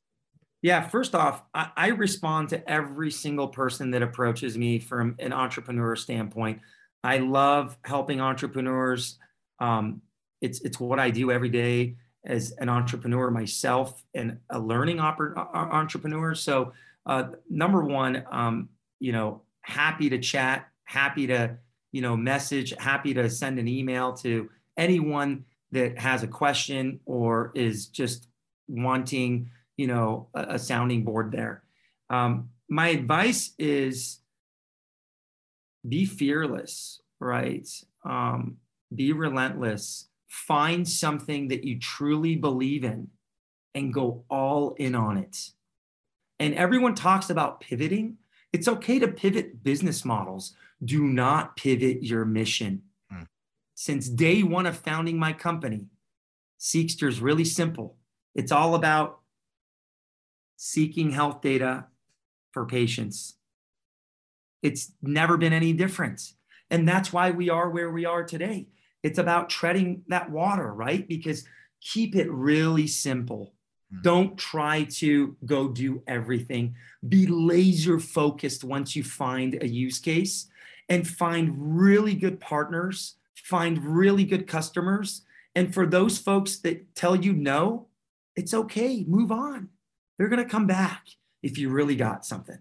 Yeah, 0.63 0.89
first 0.89 1.15
off, 1.15 1.43
I, 1.53 1.71
I, 1.77 1.87
respond 1.89 2.49
to 2.49 2.71
every 2.71 3.11
single 3.11 3.49
person 3.49 3.91
that 3.91 4.03
approaches 4.03 4.57
me 4.57 4.79
from 4.79 5.15
an 5.19 5.31
entrepreneur 5.31 5.95
standpoint. 5.95 6.61
I 7.03 7.19
love 7.19 7.77
helping 7.85 8.23
entrepreneurs. 8.23 9.19
Um, 9.61 10.01
it's 10.41 10.63
it's 10.63 10.81
what 10.81 10.99
I 10.99 11.11
do 11.11 11.31
every 11.31 11.51
day 11.51 11.97
as 12.25 12.53
an 12.53 12.71
entrepreneur 12.71 13.31
myself 13.31 14.03
and 14.15 14.39
a 14.49 14.59
learning 14.59 14.97
oper- 14.97 15.37
entrepreneur. 15.55 16.35
So, 16.35 16.73
uh, 17.05 17.25
number 17.51 17.85
one, 17.85 18.25
um, 18.31 18.71
you 19.01 19.13
know, 19.13 19.43
happy 19.61 20.09
to 20.09 20.19
chat, 20.19 20.67
happy 20.85 21.27
to 21.27 21.59
you 21.95 22.01
know 22.01 22.17
message, 22.17 22.75
happy 22.77 23.15
to 23.15 23.31
send 23.31 23.61
an 23.61 23.69
email 23.69 24.13
to 24.15 24.51
anyone 24.77 25.45
that 25.71 25.97
has 25.97 26.25
a 26.25 26.27
question 26.27 26.99
or 27.07 27.53
is 27.55 27.87
just 27.87 28.27
wanting 28.67 29.49
you 29.77 29.87
know 29.87 30.27
a, 30.35 30.55
a 30.55 30.59
sounding 30.59 31.05
board 31.05 31.31
there. 31.31 31.63
Um, 32.11 32.51
my 32.69 32.89
advice 32.89 33.53
is 33.61 34.19
be 35.89 36.05
fearless, 36.05 37.01
right? 37.21 37.69
Um, 38.05 38.57
be 38.93 39.13
relentless. 39.13 40.09
Find 40.27 40.89
something 40.89 41.47
that 41.49 41.63
you 41.63 41.79
truly 41.79 42.35
believe 42.35 42.83
in 42.83 43.07
and 43.73 43.95
go 43.95 44.25
all 44.29 44.75
in 44.81 44.97
on 44.97 45.17
it. 45.17 45.37
And 46.41 46.57
everyone 46.57 46.97
talks 46.97 47.31
about 47.31 47.61
pivoting. 47.61 48.17
It's 48.53 48.67
okay 48.67 48.99
to 48.99 49.07
pivot 49.07 49.63
business 49.63 50.05
models. 50.05 50.55
Do 50.85 51.05
not 51.05 51.57
pivot 51.57 52.03
your 52.03 52.25
mission. 52.25 52.83
Hmm. 53.11 53.23
Since 53.75 54.09
day 54.09 54.43
one 54.43 54.67
of 54.67 54.77
founding 54.79 55.19
my 55.19 55.33
company, 55.33 55.87
Seqster 56.61 57.09
is 57.09 57.21
really 57.21 57.45
simple. 57.45 57.97
It's 58.35 58.53
all 58.53 58.75
about 58.75 59.21
seeking 60.57 61.11
health 61.11 61.41
data 61.41 61.87
for 62.53 62.67
patients 62.67 63.35
it's 64.65 64.93
never 65.03 65.37
been 65.37 65.53
any 65.53 65.75
different. 65.75 66.33
And 66.71 66.89
that's 66.89 67.13
why 67.13 67.31
we 67.31 67.51
are 67.51 67.69
where 67.69 67.91
we 67.91 68.07
are 68.07 68.25
today. 68.25 68.69
It's 69.03 69.19
about 69.19 69.51
treading 69.51 70.03
that 70.09 70.31
water, 70.31 70.73
right? 70.73 71.07
Because 71.07 71.45
keep 71.83 72.17
it 72.17 72.33
really 72.33 72.87
simple. 72.87 73.53
Hmm. 73.93 74.01
Don't 74.01 74.39
try 74.39 74.85
to 74.85 75.37
go 75.45 75.69
do 75.69 76.03
everything. 76.07 76.77
Be 77.07 77.27
laser 77.27 78.01
focused 78.01 78.65
once 78.65 78.97
you 78.97 79.05
find 79.05 79.63
a 79.63 79.69
use 79.69 79.99
case 79.99 80.49
and 80.89 81.07
find 81.07 81.55
really 81.57 82.15
good 82.15 82.41
partners, 82.41 83.17
find 83.35 83.85
really 83.85 84.25
good 84.25 84.47
customers. 84.47 85.23
And 85.55 85.73
for 85.73 85.87
those 85.87 86.19
folks 86.19 86.59
that 86.59 86.95
tell 86.95 87.17
you 87.17 87.33
no, 87.33 87.89
it's 88.37 88.55
okay, 88.55 89.05
move 89.07 89.31
on. 89.31 89.69
They're 90.19 90.29
going 90.29 90.43
to 90.43 90.49
come 90.49 90.67
back 90.67 91.07
if 91.43 91.59
you 91.59 91.71
really 91.71 91.97
got 91.97 92.25
something. 92.25 92.59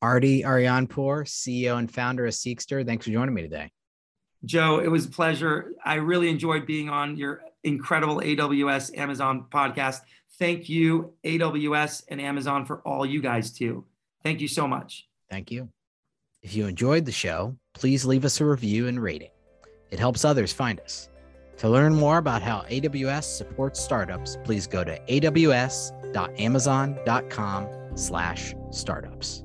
Ardy 0.00 0.42
Arianpour, 0.42 1.24
CEO 1.24 1.78
and 1.78 1.90
founder 1.90 2.26
of 2.26 2.32
Seqster. 2.32 2.84
Thanks 2.84 3.06
for 3.06 3.12
joining 3.12 3.34
me 3.34 3.42
today. 3.42 3.70
Joe, 4.44 4.80
it 4.80 4.88
was 4.88 5.06
a 5.06 5.10
pleasure. 5.10 5.72
I 5.84 5.94
really 5.94 6.28
enjoyed 6.28 6.66
being 6.66 6.88
on 6.88 7.16
your 7.16 7.42
incredible 7.62 8.16
AWS 8.16 8.98
Amazon 8.98 9.46
podcast. 9.48 10.00
Thank 10.38 10.68
you, 10.68 11.12
AWS 11.24 12.04
and 12.08 12.20
Amazon, 12.20 12.64
for 12.64 12.80
all 12.80 13.06
you 13.06 13.20
guys 13.20 13.52
too. 13.52 13.84
Thank 14.24 14.40
you 14.40 14.48
so 14.48 14.66
much. 14.66 15.08
Thank 15.30 15.52
you. 15.52 15.68
If 16.42 16.54
you 16.56 16.66
enjoyed 16.66 17.04
the 17.04 17.12
show, 17.12 17.56
please 17.72 18.04
leave 18.04 18.24
us 18.24 18.40
a 18.40 18.44
review 18.44 18.88
and 18.88 19.00
rating. 19.00 19.30
It 19.90 20.00
helps 20.00 20.24
others 20.24 20.52
find 20.52 20.80
us. 20.80 21.08
To 21.58 21.68
learn 21.68 21.94
more 21.94 22.18
about 22.18 22.42
how 22.42 22.62
AWS 22.62 23.22
supports 23.24 23.80
startups, 23.80 24.38
please 24.42 24.66
go 24.66 24.82
to 24.82 24.98
aws.amazon.com 24.98 27.68
slash 27.94 28.54
startups. 28.70 29.44